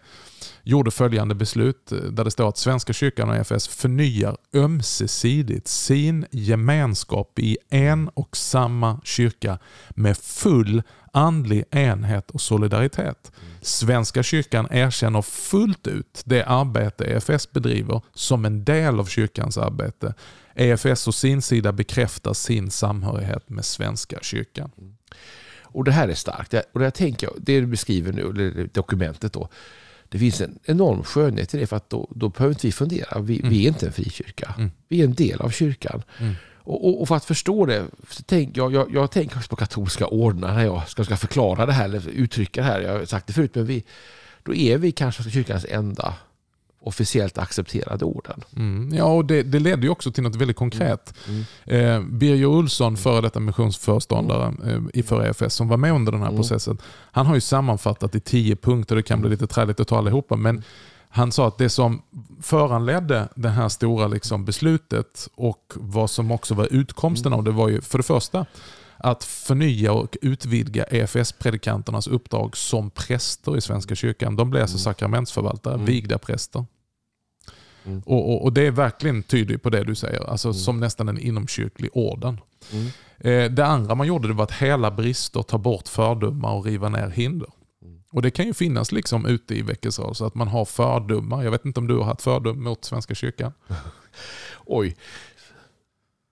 Gjorde 0.62 0.90
följande 0.90 1.34
beslut 1.34 1.92
eh, 1.92 1.98
där 1.98 2.24
det 2.24 2.30
står 2.30 2.48
att 2.48 2.58
Svenska 2.58 2.92
kyrkan 2.92 3.28
och 3.30 3.36
EFS 3.36 3.68
förnyar 3.68 4.36
ömsesidigt 4.54 5.68
sin 5.68 6.26
gemenskap 6.30 7.38
i 7.38 7.58
en 7.70 8.08
och 8.08 8.36
samma 8.36 9.00
kyrka 9.04 9.58
med 9.90 10.16
full 10.16 10.82
andlig 11.18 11.64
enhet 11.70 12.30
och 12.30 12.40
solidaritet. 12.40 13.32
Svenska 13.60 14.22
kyrkan 14.22 14.68
erkänner 14.70 15.22
fullt 15.22 15.86
ut 15.86 16.22
det 16.24 16.44
arbete 16.44 17.04
EFS 17.04 17.52
bedriver 17.52 18.02
som 18.14 18.44
en 18.44 18.64
del 18.64 19.00
av 19.00 19.04
kyrkans 19.04 19.58
arbete. 19.58 20.14
EFS 20.54 21.08
å 21.08 21.12
sin 21.12 21.42
sida 21.42 21.72
bekräftar 21.72 22.32
sin 22.32 22.70
samhörighet 22.70 23.48
med 23.50 23.64
Svenska 23.64 24.18
kyrkan. 24.22 24.70
Och 25.62 25.84
det 25.84 25.92
här 25.92 26.08
är 26.08 26.14
starkt. 26.14 26.54
Och 26.72 26.80
det, 26.80 26.90
tänker 26.90 27.30
det 27.36 27.60
du 27.60 27.66
beskriver 27.66 28.12
nu, 28.12 28.22
eller 28.30 28.68
dokumentet 28.72 29.32
då, 29.32 29.48
det 30.08 30.18
finns 30.18 30.40
en 30.40 30.58
enorm 30.64 31.04
skönhet 31.04 31.54
i 31.54 31.58
det 31.58 31.66
för 31.66 31.76
att 31.76 31.90
då, 31.90 32.08
då 32.10 32.28
behöver 32.28 32.54
inte 32.54 32.66
vi 32.66 32.72
fundera. 32.72 33.20
Vi, 33.20 33.38
mm. 33.38 33.50
vi 33.50 33.64
är 33.64 33.68
inte 33.68 33.86
en 33.86 33.92
frikyrka. 33.92 34.54
Mm. 34.58 34.70
Vi 34.88 35.00
är 35.00 35.04
en 35.04 35.14
del 35.14 35.40
av 35.40 35.50
kyrkan. 35.50 36.02
Mm. 36.18 36.34
Och, 36.68 37.00
och, 37.00 37.08
för 37.08 37.16
att 37.16 37.24
förstå 37.24 37.66
det, 37.66 37.84
så 38.10 38.22
tänk, 38.26 38.56
jag, 38.56 38.74
jag, 38.74 38.94
jag 38.94 39.10
tänker 39.10 39.48
på 39.48 39.56
katolska 39.56 40.06
ordnar 40.06 40.54
när 40.54 40.64
jag 40.64 40.88
ska, 40.88 41.04
ska 41.04 41.16
förklara 41.16 41.66
det 41.66 41.72
här 41.72 41.84
eller 41.84 42.08
uttrycka 42.08 42.60
det 42.60 42.66
här. 42.66 42.80
Jag 42.80 42.98
har 42.98 43.04
sagt 43.04 43.26
det 43.26 43.32
förut, 43.32 43.54
men 43.54 43.66
vi, 43.66 43.84
då 44.42 44.54
är 44.54 44.78
vi 44.78 44.92
kanske 44.92 45.30
kyrkans 45.30 45.66
enda 45.68 46.14
officiellt 46.80 47.38
accepterade 47.38 48.04
orden. 48.04 48.44
Mm. 48.56 48.94
Ja, 48.94 49.04
och 49.04 49.24
det, 49.24 49.42
det 49.42 49.58
ledde 49.58 49.82
ju 49.82 49.88
också 49.88 50.12
till 50.12 50.22
något 50.22 50.36
väldigt 50.36 50.56
konkret. 50.56 51.14
Mm. 51.28 51.44
Mm. 51.64 52.02
Eh, 52.02 52.18
Birger 52.18 52.46
Olsson, 52.46 52.96
före 52.96 53.20
detta 53.20 53.40
missionsföreståndare 53.40 54.54
eh, 54.66 54.80
i 54.94 55.02
för 55.02 55.26
EFS, 55.26 55.54
som 55.54 55.68
var 55.68 55.76
med 55.76 55.92
under 55.92 56.12
den 56.12 56.20
här 56.20 56.28
mm. 56.28 56.38
processen, 56.38 56.78
han 57.12 57.26
har 57.26 57.34
ju 57.34 57.40
sammanfattat 57.40 58.14
i 58.14 58.20
tio 58.20 58.56
punkter, 58.56 58.96
det 58.96 59.02
kan 59.02 59.20
bli 59.20 59.30
lite 59.30 59.46
träligt 59.46 59.80
att 59.80 59.88
ta 59.88 59.98
allihopa, 59.98 60.36
men 60.36 60.62
han 61.08 61.32
sa 61.32 61.48
att 61.48 61.58
det 61.58 61.68
som 61.68 62.02
föranledde 62.42 63.28
det 63.34 63.48
här 63.48 63.68
stora 63.68 64.06
liksom 64.08 64.44
beslutet 64.44 65.28
och 65.34 65.72
vad 65.76 66.10
som 66.10 66.30
också 66.30 66.54
var 66.54 66.68
utkomsten 66.70 67.32
av 67.32 67.44
det 67.44 67.50
var 67.50 67.68
ju 67.68 67.80
för 67.80 67.98
det 67.98 68.04
första 68.04 68.46
att 68.96 69.24
förnya 69.24 69.92
och 69.92 70.16
utvidga 70.22 70.84
EFS-predikanternas 70.84 72.08
uppdrag 72.08 72.56
som 72.56 72.90
präster 72.90 73.56
i 73.56 73.60
Svenska 73.60 73.94
kyrkan. 73.94 74.36
De 74.36 74.50
blev 74.50 74.62
alltså 74.62 74.76
mm. 74.76 74.82
sakramentsförvaltare, 74.84 75.74
mm. 75.74 75.86
vigda 75.86 76.18
präster. 76.18 76.64
Mm. 77.84 78.02
Och, 78.06 78.30
och, 78.30 78.44
och, 78.44 78.52
Det 78.52 78.66
är 78.66 78.70
verkligen 78.70 79.22
tydligt 79.22 79.62
på 79.62 79.70
det 79.70 79.84
du 79.84 79.94
säger, 79.94 80.30
alltså 80.30 80.48
mm. 80.48 80.54
som 80.54 80.80
nästan 80.80 81.08
en 81.08 81.18
inomkyrklig 81.18 81.90
orden. 81.92 82.40
Mm. 82.72 82.86
Eh, 83.18 83.50
det 83.50 83.66
andra 83.66 83.94
man 83.94 84.06
gjorde 84.06 84.28
det 84.28 84.34
var 84.34 84.44
att 84.44 84.52
hela 84.52 84.90
brister, 84.90 85.42
ta 85.42 85.58
bort 85.58 85.88
fördomar 85.88 86.52
och 86.52 86.64
riva 86.64 86.88
ner 86.88 87.08
hinder. 87.08 87.48
Mm. 88.10 88.16
Och 88.16 88.22
Det 88.22 88.30
kan 88.30 88.46
ju 88.46 88.54
finnas 88.54 88.92
liksom 88.92 89.26
ute 89.26 89.54
i 89.54 89.62
väckelserörelser 89.62 90.26
att 90.26 90.34
man 90.34 90.48
har 90.48 90.64
fördomar. 90.64 91.44
Jag 91.44 91.50
vet 91.50 91.64
inte 91.64 91.80
om 91.80 91.86
du 91.86 91.96
har 91.96 92.04
haft 92.04 92.22
fördom 92.22 92.64
mot 92.64 92.84
Svenska 92.84 93.14
kyrkan? 93.14 93.52
Oj, 94.66 94.96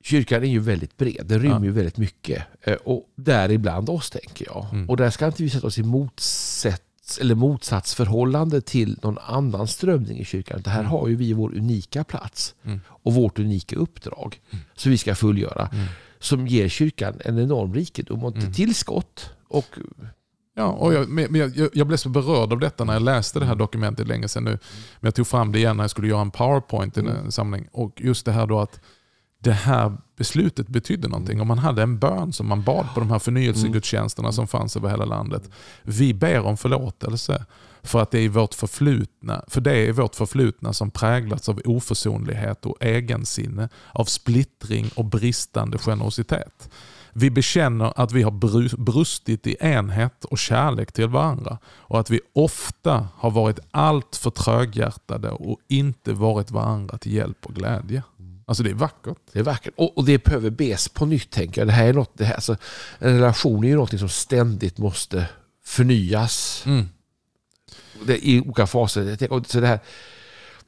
Kyrkan 0.06 0.44
är 0.44 0.48
ju 0.48 0.58
väldigt 0.58 0.96
bred, 0.96 1.26
den 1.26 1.40
rymmer 1.40 1.56
ja. 1.56 1.64
ju 1.64 1.70
väldigt 1.70 1.96
mycket. 1.96 2.42
Eh, 2.62 2.74
och 2.74 3.08
däribland 3.16 3.90
oss 3.90 4.10
tänker 4.10 4.46
jag. 4.46 4.66
Mm. 4.72 4.90
Och 4.90 4.96
där 4.96 5.10
ska 5.10 5.26
inte 5.26 5.42
vi 5.42 5.50
sätta 5.50 5.66
oss 5.66 5.78
i 5.78 5.82
motsätt, 5.82 7.18
eller 7.20 7.34
motsatsförhållande 7.34 8.60
till 8.60 8.98
någon 9.02 9.18
annan 9.18 9.68
strömning 9.68 10.18
i 10.18 10.24
kyrkan. 10.24 10.60
Det 10.64 10.70
här 10.70 10.80
mm. 10.80 10.90
har 10.90 11.08
ju 11.08 11.16
vi 11.16 11.32
vår 11.32 11.54
unika 11.54 12.04
plats 12.04 12.54
mm. 12.64 12.80
och 12.88 13.14
vårt 13.14 13.38
unika 13.38 13.76
uppdrag 13.76 14.40
mm. 14.50 14.64
som 14.74 14.90
vi 14.90 14.98
ska 14.98 15.14
fullgöra. 15.14 15.68
Mm. 15.72 15.86
Som 16.18 16.46
ger 16.46 16.68
kyrkan 16.68 17.20
en 17.24 17.38
enorm 17.38 17.74
rikedom 17.74 18.24
och 18.24 18.36
mm. 18.36 18.52
tillskott. 18.52 19.30
Och 19.48 19.78
Ja, 20.58 20.66
och 20.66 20.94
jag, 20.94 21.08
men 21.08 21.34
jag, 21.34 21.70
jag, 21.72 21.86
blev 21.86 21.96
så 21.96 22.08
berörd 22.08 22.52
av 22.52 22.58
detta 22.58 22.84
när 22.84 22.92
jag 22.92 23.02
läste 23.02 23.38
det 23.38 23.46
här 23.46 23.54
dokumentet 23.54 24.08
länge 24.08 24.28
sedan 24.28 24.44
nu. 24.44 24.50
Men 24.50 25.06
jag 25.06 25.14
tog 25.14 25.26
fram 25.26 25.52
det 25.52 25.58
igen 25.58 25.76
när 25.76 25.84
jag 25.84 25.90
skulle 25.90 26.08
göra 26.08 26.20
en 26.20 26.30
powerpoint 26.30 26.98
i 26.98 27.00
en 27.00 27.32
samling. 27.32 27.68
Och 27.72 28.00
just 28.00 28.26
det 28.26 28.32
här 28.32 28.46
då 28.46 28.60
att 28.60 28.80
det 29.38 29.52
här 29.52 29.96
beslutet 30.16 30.68
betydde 30.68 31.08
någonting. 31.08 31.40
Om 31.40 31.48
man 31.48 31.58
hade 31.58 31.82
en 31.82 31.98
bön 31.98 32.32
som 32.32 32.48
man 32.48 32.62
bad 32.62 32.86
på 32.94 33.00
de 33.00 33.10
här 33.10 33.18
förnyelsegudstjänsterna 33.18 34.32
som 34.32 34.48
fanns 34.48 34.76
över 34.76 34.88
hela 34.88 35.04
landet. 35.04 35.50
Vi 35.82 36.14
ber 36.14 36.40
om 36.40 36.56
förlåtelse 36.56 37.44
för 37.82 38.02
att 38.02 38.10
det 38.10 38.18
är 38.18 38.28
vårt 38.28 38.54
förflutna, 38.54 39.44
för 39.48 39.60
det 39.60 39.76
är 39.76 39.92
vårt 39.92 40.14
förflutna 40.14 40.72
som 40.72 40.90
präglats 40.90 41.48
av 41.48 41.60
oförsonlighet 41.64 42.66
och 42.66 42.76
egensinne, 42.80 43.68
av 43.92 44.04
splittring 44.04 44.90
och 44.94 45.04
bristande 45.04 45.78
generositet. 45.78 46.70
Vi 47.18 47.30
bekänner 47.30 47.92
att 47.96 48.12
vi 48.12 48.22
har 48.22 48.30
brustit 48.76 49.46
i 49.46 49.56
enhet 49.60 50.24
och 50.24 50.38
kärlek 50.38 50.92
till 50.92 51.08
varandra 51.08 51.58
och 51.66 52.00
att 52.00 52.10
vi 52.10 52.20
ofta 52.32 53.08
har 53.14 53.30
varit 53.30 53.58
allt 53.70 54.16
för 54.16 54.30
tröghjärtade 54.30 55.30
och 55.30 55.58
inte 55.68 56.12
varit 56.12 56.50
varandra 56.50 56.98
till 56.98 57.12
hjälp 57.12 57.46
och 57.46 57.54
glädje. 57.54 58.02
Alltså 58.46 58.62
det 58.62 58.70
är 58.70 58.74
vackert. 58.74 59.16
Det 59.32 59.38
är 59.38 59.42
vackert. 59.42 59.74
Och, 59.76 59.98
och 59.98 60.04
det 60.04 60.24
behöver 60.24 60.50
bes 60.50 60.88
på 60.88 61.06
nytt 61.06 61.30
tänker 61.30 61.60
jag. 61.60 61.68
Det 61.68 61.72
här 61.72 61.88
är 61.88 61.92
något, 61.92 62.18
det 62.18 62.24
här, 62.24 62.34
alltså, 62.34 62.56
en 62.98 63.14
relation 63.14 63.64
är 63.64 63.68
ju 63.68 63.76
något 63.76 63.98
som 63.98 64.08
ständigt 64.08 64.78
måste 64.78 65.26
förnyas. 65.64 66.62
Mm. 66.66 66.88
Det, 68.06 68.26
I 68.28 68.40
olika 68.40 68.66
faser. 68.66 69.42
Så 69.48 69.60
det 69.60 69.66
här, 69.66 69.80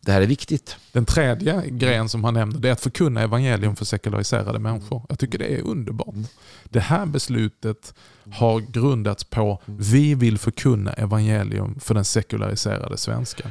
det 0.09 0.12
här 0.12 0.23
är 0.23 0.27
viktigt. 0.27 0.77
Den 0.92 1.05
tredje 1.05 1.62
grejen 1.66 2.09
som 2.09 2.25
han 2.25 2.35
nämnde 2.35 2.68
är 2.68 2.73
att 2.73 2.81
förkunna 2.81 3.23
evangelium 3.23 3.77
för 3.77 3.85
sekulariserade 3.85 4.59
människor. 4.59 5.03
Jag 5.09 5.18
tycker 5.18 5.38
det 5.38 5.55
är 5.55 5.66
underbart. 5.66 6.14
Mm. 6.14 6.27
Det 6.64 6.81
här 6.81 7.07
beslutet 7.07 7.94
har 8.33 8.61
grundats 8.61 9.25
på 9.25 9.62
vi 9.66 10.14
vill 10.14 10.38
förkunna 10.38 10.92
evangelium 10.92 11.81
för 11.81 11.94
den 11.94 12.05
sekulariserade 12.05 12.97
svenskan. 12.97 13.51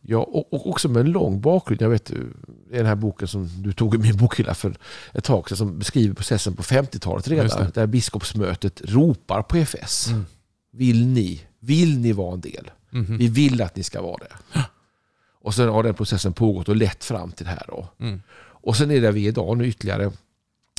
Ja, 0.00 0.18
och, 0.18 0.70
också 0.70 0.88
med 0.88 1.00
en 1.00 1.12
lång 1.12 1.40
bakgrund. 1.40 1.82
Jag 1.82 1.88
vet, 1.88 2.10
i 2.10 2.16
den 2.70 2.86
här 2.86 2.94
boken 2.94 3.28
som 3.28 3.48
du 3.62 3.72
tog 3.72 3.94
i 3.94 3.98
min 3.98 4.16
bokhylla 4.16 4.54
för 4.54 4.76
ett 5.12 5.24
tag 5.24 5.48
sedan 5.48 5.56
som 5.56 5.78
beskriver 5.78 6.14
processen 6.14 6.56
på 6.56 6.62
50-talet 6.62 7.28
redan. 7.28 7.70
Där 7.74 7.86
biskopsmötet 7.86 8.80
ropar 8.84 9.42
på 9.42 9.56
FS. 9.56 10.08
Mm. 10.08 10.26
Vill 10.72 11.06
ni, 11.06 11.40
vill 11.60 11.98
ni 11.98 12.12
vara 12.12 12.34
en 12.34 12.40
del? 12.40 12.70
Mm. 12.92 13.18
Vi 13.18 13.28
vill 13.28 13.62
att 13.62 13.76
ni 13.76 13.82
ska 13.82 14.02
vara 14.02 14.18
det. 14.18 14.60
Och 15.46 15.54
sen 15.54 15.68
har 15.68 15.82
den 15.82 15.94
processen 15.94 16.32
pågått 16.32 16.68
och 16.68 16.76
lett 16.76 17.04
fram 17.04 17.32
till 17.32 17.46
det 17.46 17.50
här. 17.50 17.64
Då. 17.68 17.88
Mm. 18.00 18.22
Och 18.38 18.76
sen 18.76 18.90
är 18.90 19.00
det 19.00 19.10
vi 19.10 19.24
är 19.24 19.28
idag 19.28 19.56
nu 19.56 19.66
ytterligare 19.66 20.12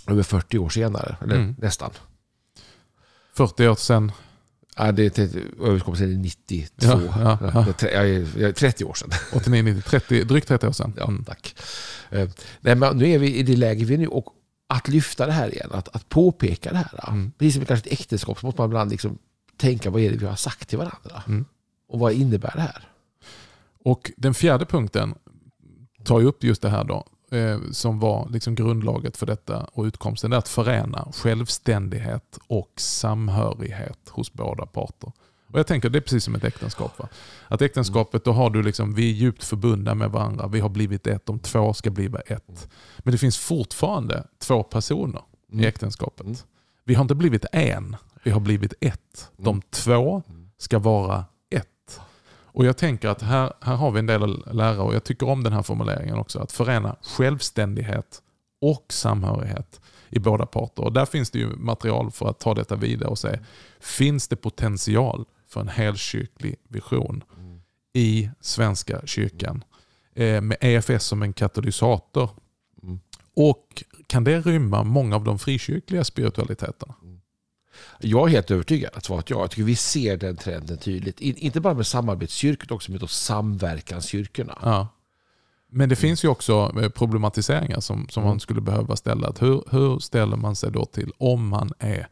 över 0.07 0.23
40 0.23 0.57
år 0.57 0.69
senare. 0.69 1.15
Eller 1.21 1.35
mm. 1.35 1.55
nästan. 1.59 1.91
40 3.33 3.67
år 3.67 3.75
sedan 3.75 4.11
Ja, 4.75 4.91
det 4.91 5.17
är 5.17 5.29
överenskommelsen 5.61 6.11
är 6.11 6.17
92. 6.17 6.69
Ja, 6.87 6.99
ja, 7.15 7.37
ja. 7.53 7.87
Jag 7.91 8.09
är 8.09 8.51
30 8.51 8.85
år 8.85 8.93
sedan. 8.93 9.09
89, 9.33 9.63
90, 9.63 9.81
30, 9.81 10.23
drygt 10.23 10.47
30 10.47 10.67
år 10.67 10.71
sedan. 10.71 10.93
Mm. 10.97 11.23
Ja, 11.27 11.33
tack. 11.33 11.55
Eh, 12.09 12.29
nej, 12.59 12.75
men 12.75 12.97
nu 12.97 13.09
är 13.09 13.19
vi 13.19 13.35
i 13.35 13.43
det 13.43 13.55
läge 13.55 13.85
vi 13.85 13.93
är 13.93 13.97
nu. 13.97 14.07
Och 14.07 14.25
att 14.67 14.87
lyfta 14.87 15.25
det 15.25 15.31
här 15.31 15.53
igen, 15.53 15.69
att, 15.71 15.95
att 15.95 16.09
påpeka 16.09 16.71
det 16.71 16.77
här. 16.77 17.09
Mm. 17.09 17.31
Precis 17.37 17.55
som 17.55 17.65
kanske 17.65 17.89
ett 17.89 17.99
äktenskap 17.99 18.39
så 18.39 18.45
måste 18.45 18.61
man 18.61 18.69
ibland 18.69 18.91
liksom 18.91 19.17
tänka 19.57 19.89
vad 19.89 20.01
är 20.01 20.11
det 20.11 20.17
vi 20.17 20.25
har 20.25 20.35
sagt 20.35 20.69
till 20.69 20.77
varandra. 20.77 21.23
Mm. 21.27 21.45
Och 21.89 21.99
vad 21.99 22.13
innebär 22.13 22.51
det 22.55 22.61
här? 22.61 22.87
Och 23.87 24.11
Den 24.17 24.33
fjärde 24.33 24.65
punkten 24.65 25.15
tar 26.03 26.19
ju 26.19 26.25
upp 26.25 26.43
just 26.43 26.61
det 26.61 26.69
här 26.69 26.83
då 26.83 27.05
eh, 27.37 27.59
som 27.71 27.99
var 27.99 28.29
liksom 28.29 28.55
grundlaget 28.55 29.17
för 29.17 29.25
detta 29.25 29.63
och 29.63 29.83
utkomsten, 29.83 30.33
är 30.33 30.37
att 30.37 30.47
förena 30.47 31.07
självständighet 31.13 32.39
och 32.47 32.71
samhörighet 32.75 34.09
hos 34.09 34.33
båda 34.33 34.65
parter. 34.65 35.11
Och 35.51 35.59
jag 35.59 35.67
tänker 35.67 35.89
Det 35.89 35.99
är 35.99 36.01
precis 36.01 36.23
som 36.23 36.35
ett 36.35 36.43
äktenskap. 36.43 36.99
Va? 36.99 37.09
Att 37.47 37.61
äktenskapet, 37.61 38.23
då 38.23 38.31
har 38.31 38.49
du 38.49 38.63
liksom, 38.63 38.93
vi 38.93 39.09
är 39.09 39.13
djupt 39.13 39.43
förbundna 39.43 39.95
med 39.95 40.11
varandra, 40.11 40.47
vi 40.47 40.59
har 40.59 40.69
blivit 40.69 41.07
ett, 41.07 41.25
de 41.25 41.39
två 41.39 41.73
ska 41.73 41.89
bli 41.89 42.09
ett. 42.25 42.69
Men 42.97 43.11
det 43.11 43.17
finns 43.17 43.37
fortfarande 43.37 44.23
två 44.39 44.63
personer 44.63 45.21
i 45.51 45.53
mm. 45.53 45.67
äktenskapet. 45.67 46.25
Mm. 46.25 46.37
Vi 46.83 46.93
har 46.93 47.01
inte 47.01 47.15
blivit 47.15 47.45
en, 47.51 47.95
vi 48.23 48.31
har 48.31 48.39
blivit 48.39 48.73
ett. 48.81 49.31
De 49.37 49.49
mm. 49.49 49.61
två 49.69 50.23
ska 50.57 50.79
vara 50.79 51.25
och 52.57 52.65
Jag 52.65 52.77
tänker 52.77 53.09
att 53.09 53.21
här, 53.21 53.53
här 53.61 53.75
har 53.75 53.91
vi 53.91 53.99
en 53.99 54.05
del 54.05 54.23
att 54.23 54.55
lära 54.55 54.81
och 54.81 54.95
jag 54.95 55.03
tycker 55.03 55.29
om 55.29 55.43
den 55.43 55.53
här 55.53 55.63
formuleringen 55.63 56.15
också. 56.17 56.39
Att 56.39 56.51
förena 56.51 56.95
självständighet 57.01 58.21
och 58.61 58.85
samhörighet 58.89 59.81
i 60.09 60.19
båda 60.19 60.45
parter. 60.45 60.83
Och 60.83 60.93
Där 60.93 61.05
finns 61.05 61.31
det 61.31 61.39
ju 61.39 61.47
material 61.55 62.11
för 62.11 62.29
att 62.29 62.39
ta 62.39 62.53
detta 62.53 62.75
vidare 62.75 63.09
och 63.09 63.19
se, 63.19 63.39
finns 63.79 64.27
det 64.27 64.35
potential 64.35 65.25
för 65.47 65.61
en 65.61 65.67
helkyrklig 65.67 66.55
vision 66.67 67.23
mm. 67.37 67.61
i 67.93 68.29
Svenska 68.41 69.01
kyrkan 69.05 69.63
eh, 70.15 70.41
med 70.41 70.57
EFS 70.61 71.05
som 71.05 71.21
en 71.23 71.33
katalysator? 71.33 72.29
Mm. 72.83 72.99
Och 73.35 73.83
kan 74.07 74.23
det 74.23 74.41
rymma 74.41 74.83
många 74.83 75.15
av 75.15 75.23
de 75.23 75.39
frikyrkliga 75.39 76.03
spiritualiteterna? 76.03 76.95
Jag 77.99 78.27
är 78.27 78.31
helt 78.31 78.51
övertygad 78.51 78.91
att 78.93 79.05
svaret 79.05 79.29
ja. 79.29 79.39
Jag 79.39 79.51
tycker 79.51 79.63
vi 79.63 79.75
ser 79.75 80.17
den 80.17 80.35
trenden 80.35 80.77
tydligt. 80.77 81.19
inte 81.19 81.61
bara 81.61 81.73
med 81.73 81.87
samarbetskyrkor, 81.87 82.63
utan 82.63 82.75
också 82.75 82.91
med 82.91 83.09
samverkanskyrkorna. 83.09 84.57
Ja. 84.61 84.87
Men 85.69 85.89
det 85.89 85.95
finns 85.95 86.23
ju 86.23 86.27
också 86.27 86.73
eh, 86.81 86.89
problematiseringar 86.89 87.79
som, 87.79 88.07
som 88.09 88.23
mm. 88.23 88.31
man 88.31 88.39
skulle 88.39 88.61
behöva 88.61 88.95
ställa. 88.95 89.27
Att 89.27 89.41
hur, 89.41 89.63
hur 89.69 89.99
ställer 89.99 90.37
man 90.37 90.55
sig 90.55 90.71
då 90.71 90.85
till 90.85 91.11
om 91.17 91.47
man 91.47 91.71
är 91.79 92.07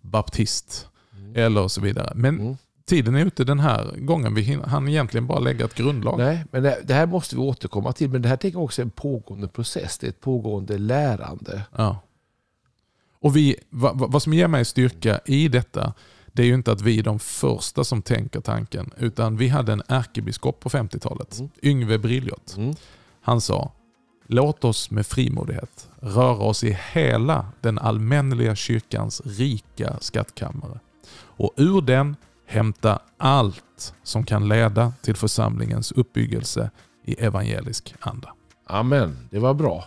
baptist 0.00 0.88
mm. 1.12 1.36
eller 1.36 1.68
så 1.68 1.80
vidare. 1.80 2.12
Men 2.14 2.40
mm. 2.40 2.56
tiden 2.86 3.14
är 3.14 3.24
ute 3.24 3.44
den 3.44 3.60
här 3.60 3.94
gången. 3.96 4.34
Vi 4.34 4.60
hann 4.66 4.88
egentligen 4.88 5.26
bara 5.26 5.38
lägga 5.38 5.64
ett 5.64 5.74
grundlag. 5.74 6.18
Nej, 6.18 6.44
men 6.50 6.62
det, 6.62 6.78
det, 6.84 6.94
här 6.94 7.06
måste 7.06 7.36
vi 7.36 7.42
återkomma 7.42 7.92
till. 7.92 8.10
Men 8.10 8.22
det 8.22 8.28
här 8.28 8.36
tänker 8.36 8.58
jag 8.58 8.64
också 8.64 8.82
är 8.82 8.84
en 8.84 8.90
pågående 8.90 9.48
process. 9.48 9.98
Det 9.98 10.06
är 10.06 10.08
ett 10.08 10.20
pågående 10.20 10.78
lärande. 10.78 11.62
Ja. 11.76 12.00
Och 13.20 13.36
vi, 13.36 13.56
vad, 13.70 14.12
vad 14.12 14.22
som 14.22 14.34
ger 14.34 14.48
mig 14.48 14.64
styrka 14.64 15.20
i 15.26 15.48
detta, 15.48 15.92
det 16.32 16.42
är 16.42 16.46
ju 16.46 16.54
inte 16.54 16.72
att 16.72 16.80
vi 16.80 16.98
är 16.98 17.02
de 17.02 17.18
första 17.18 17.84
som 17.84 18.02
tänker 18.02 18.40
tanken. 18.40 18.90
Utan 18.98 19.36
vi 19.36 19.48
hade 19.48 19.72
en 19.72 19.82
ärkebiskop 19.88 20.60
på 20.60 20.68
50-talet, 20.68 21.38
Mm. 21.38 21.50
Yngve 21.62 21.98
Briljot. 21.98 22.54
Mm. 22.56 22.74
Han 23.20 23.40
sa, 23.40 23.72
låt 24.26 24.64
oss 24.64 24.90
med 24.90 25.06
frimodighet 25.06 25.88
röra 26.00 26.44
oss 26.44 26.64
i 26.64 26.78
hela 26.92 27.46
den 27.60 27.78
allmänliga 27.78 28.54
kyrkans 28.56 29.22
rika 29.24 29.96
skattkammare 30.00 30.80
och 31.20 31.52
ur 31.56 31.80
den 31.80 32.16
hämta 32.46 32.98
allt 33.16 33.94
som 34.02 34.24
kan 34.24 34.48
leda 34.48 34.92
till 35.02 35.16
församlingens 35.16 35.92
uppbyggelse 35.92 36.70
i 37.04 37.14
evangelisk 37.14 37.94
anda. 38.00 38.34
Amen, 38.66 39.28
det 39.30 39.38
var 39.38 39.54
bra. 39.54 39.84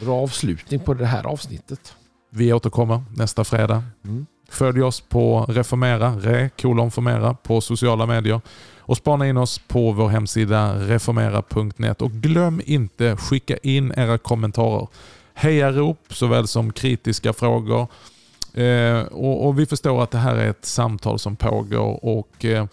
Bra 0.00 0.22
avslutning 0.22 0.80
på 0.80 0.94
det 0.94 1.06
här 1.06 1.26
avsnittet. 1.26 1.94
Vi 2.36 2.52
återkommer 2.52 3.04
nästa 3.16 3.44
fredag. 3.44 3.82
Mm. 4.04 4.26
Följ 4.48 4.82
oss 4.82 5.00
på 5.00 5.46
reformera, 5.48 6.16
re, 6.16 6.50
kolon 6.60 6.90
formera 6.90 7.34
på 7.34 7.60
sociala 7.60 8.06
medier 8.06 8.40
och 8.78 8.96
spana 8.96 9.28
in 9.28 9.36
oss 9.36 9.58
på 9.58 9.92
vår 9.92 10.08
hemsida 10.08 10.74
reformera.net 10.74 12.02
och 12.02 12.10
glöm 12.10 12.60
inte 12.64 13.16
skicka 13.16 13.56
in 13.56 13.92
era 13.96 14.18
kommentarer. 14.18 14.88
Hejarop 15.34 15.98
såväl 16.08 16.46
som 16.46 16.72
kritiska 16.72 17.32
frågor. 17.32 17.86
Eh, 18.54 19.00
och, 19.00 19.46
och 19.46 19.58
Vi 19.58 19.66
förstår 19.66 20.02
att 20.02 20.10
det 20.10 20.18
här 20.18 20.36
är 20.36 20.50
ett 20.50 20.64
samtal 20.64 21.18
som 21.18 21.36
pågår 21.36 22.04
och 22.04 22.44
eh, 22.44 22.66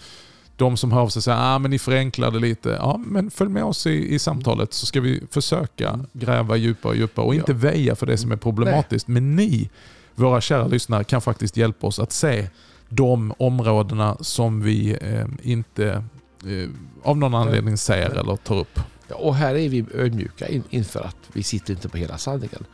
de 0.62 0.78
som 0.78 0.92
hör 0.92 1.02
av 1.02 1.10
sig 1.10 1.22
säger 1.22 1.38
att 1.38 1.44
ah, 1.44 1.60
men 1.60 1.72
ni 1.72 1.80
förenklade 1.80 2.40
lite. 2.40 2.70
Ja, 2.70 3.00
men 3.06 3.32
följ 3.32 3.50
med 3.50 3.64
oss 3.64 3.88
i, 3.88 4.14
i 4.14 4.20
samtalet 4.20 4.74
så 4.74 4.86
ska 4.86 5.02
vi 5.02 5.24
försöka 5.32 6.00
gräva 6.14 6.56
djupare 6.56 6.90
och 6.90 6.98
djupare 6.98 7.26
och 7.26 7.36
inte 7.36 7.54
väja 7.54 7.96
för 7.96 8.06
det 8.06 8.18
som 8.18 8.32
är 8.32 8.36
problematiskt. 8.36 9.08
Men 9.08 9.36
ni, 9.36 9.70
våra 10.16 10.42
kära 10.42 10.68
lyssnare, 10.68 11.04
kan 11.04 11.22
faktiskt 11.22 11.58
hjälpa 11.58 11.88
oss 11.88 12.00
att 12.00 12.12
se 12.12 12.48
de 12.90 13.34
områdena 13.38 14.18
som 14.20 14.62
vi 14.62 14.98
eh, 15.02 15.26
inte 15.42 16.04
eh, 16.46 16.70
av 17.04 17.18
någon 17.18 17.36
anledning 17.36 17.78
ser 17.78 18.10
eller 18.10 18.36
tar 18.36 18.60
upp. 18.60 18.80
Ja, 19.08 19.16
och 19.16 19.36
här 19.36 19.56
är 19.56 19.70
vi 19.70 19.86
ödmjuka 19.94 20.48
in, 20.48 20.64
inför 20.70 21.00
att 21.00 21.18
vi 21.34 21.44
sitter 21.44 21.74
inte 21.74 21.90
på 21.90 21.98
hela 21.98 22.18
sanningen. 22.18 22.66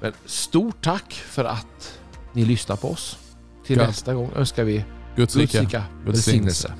Men 0.00 0.12
stort 0.26 0.84
tack 0.84 1.12
för 1.12 1.44
att 1.44 1.98
ni 2.32 2.44
lyssnar 2.44 2.76
på 2.76 2.90
oss. 2.90 3.18
Till 3.66 3.76
Ja. 3.76 3.86
nästa 3.86 4.14
gång 4.14 4.30
önskar 4.36 4.64
vi 4.64 4.84
Guds 5.16 5.36
rika 5.36 5.84
välsignelse. 6.04 6.74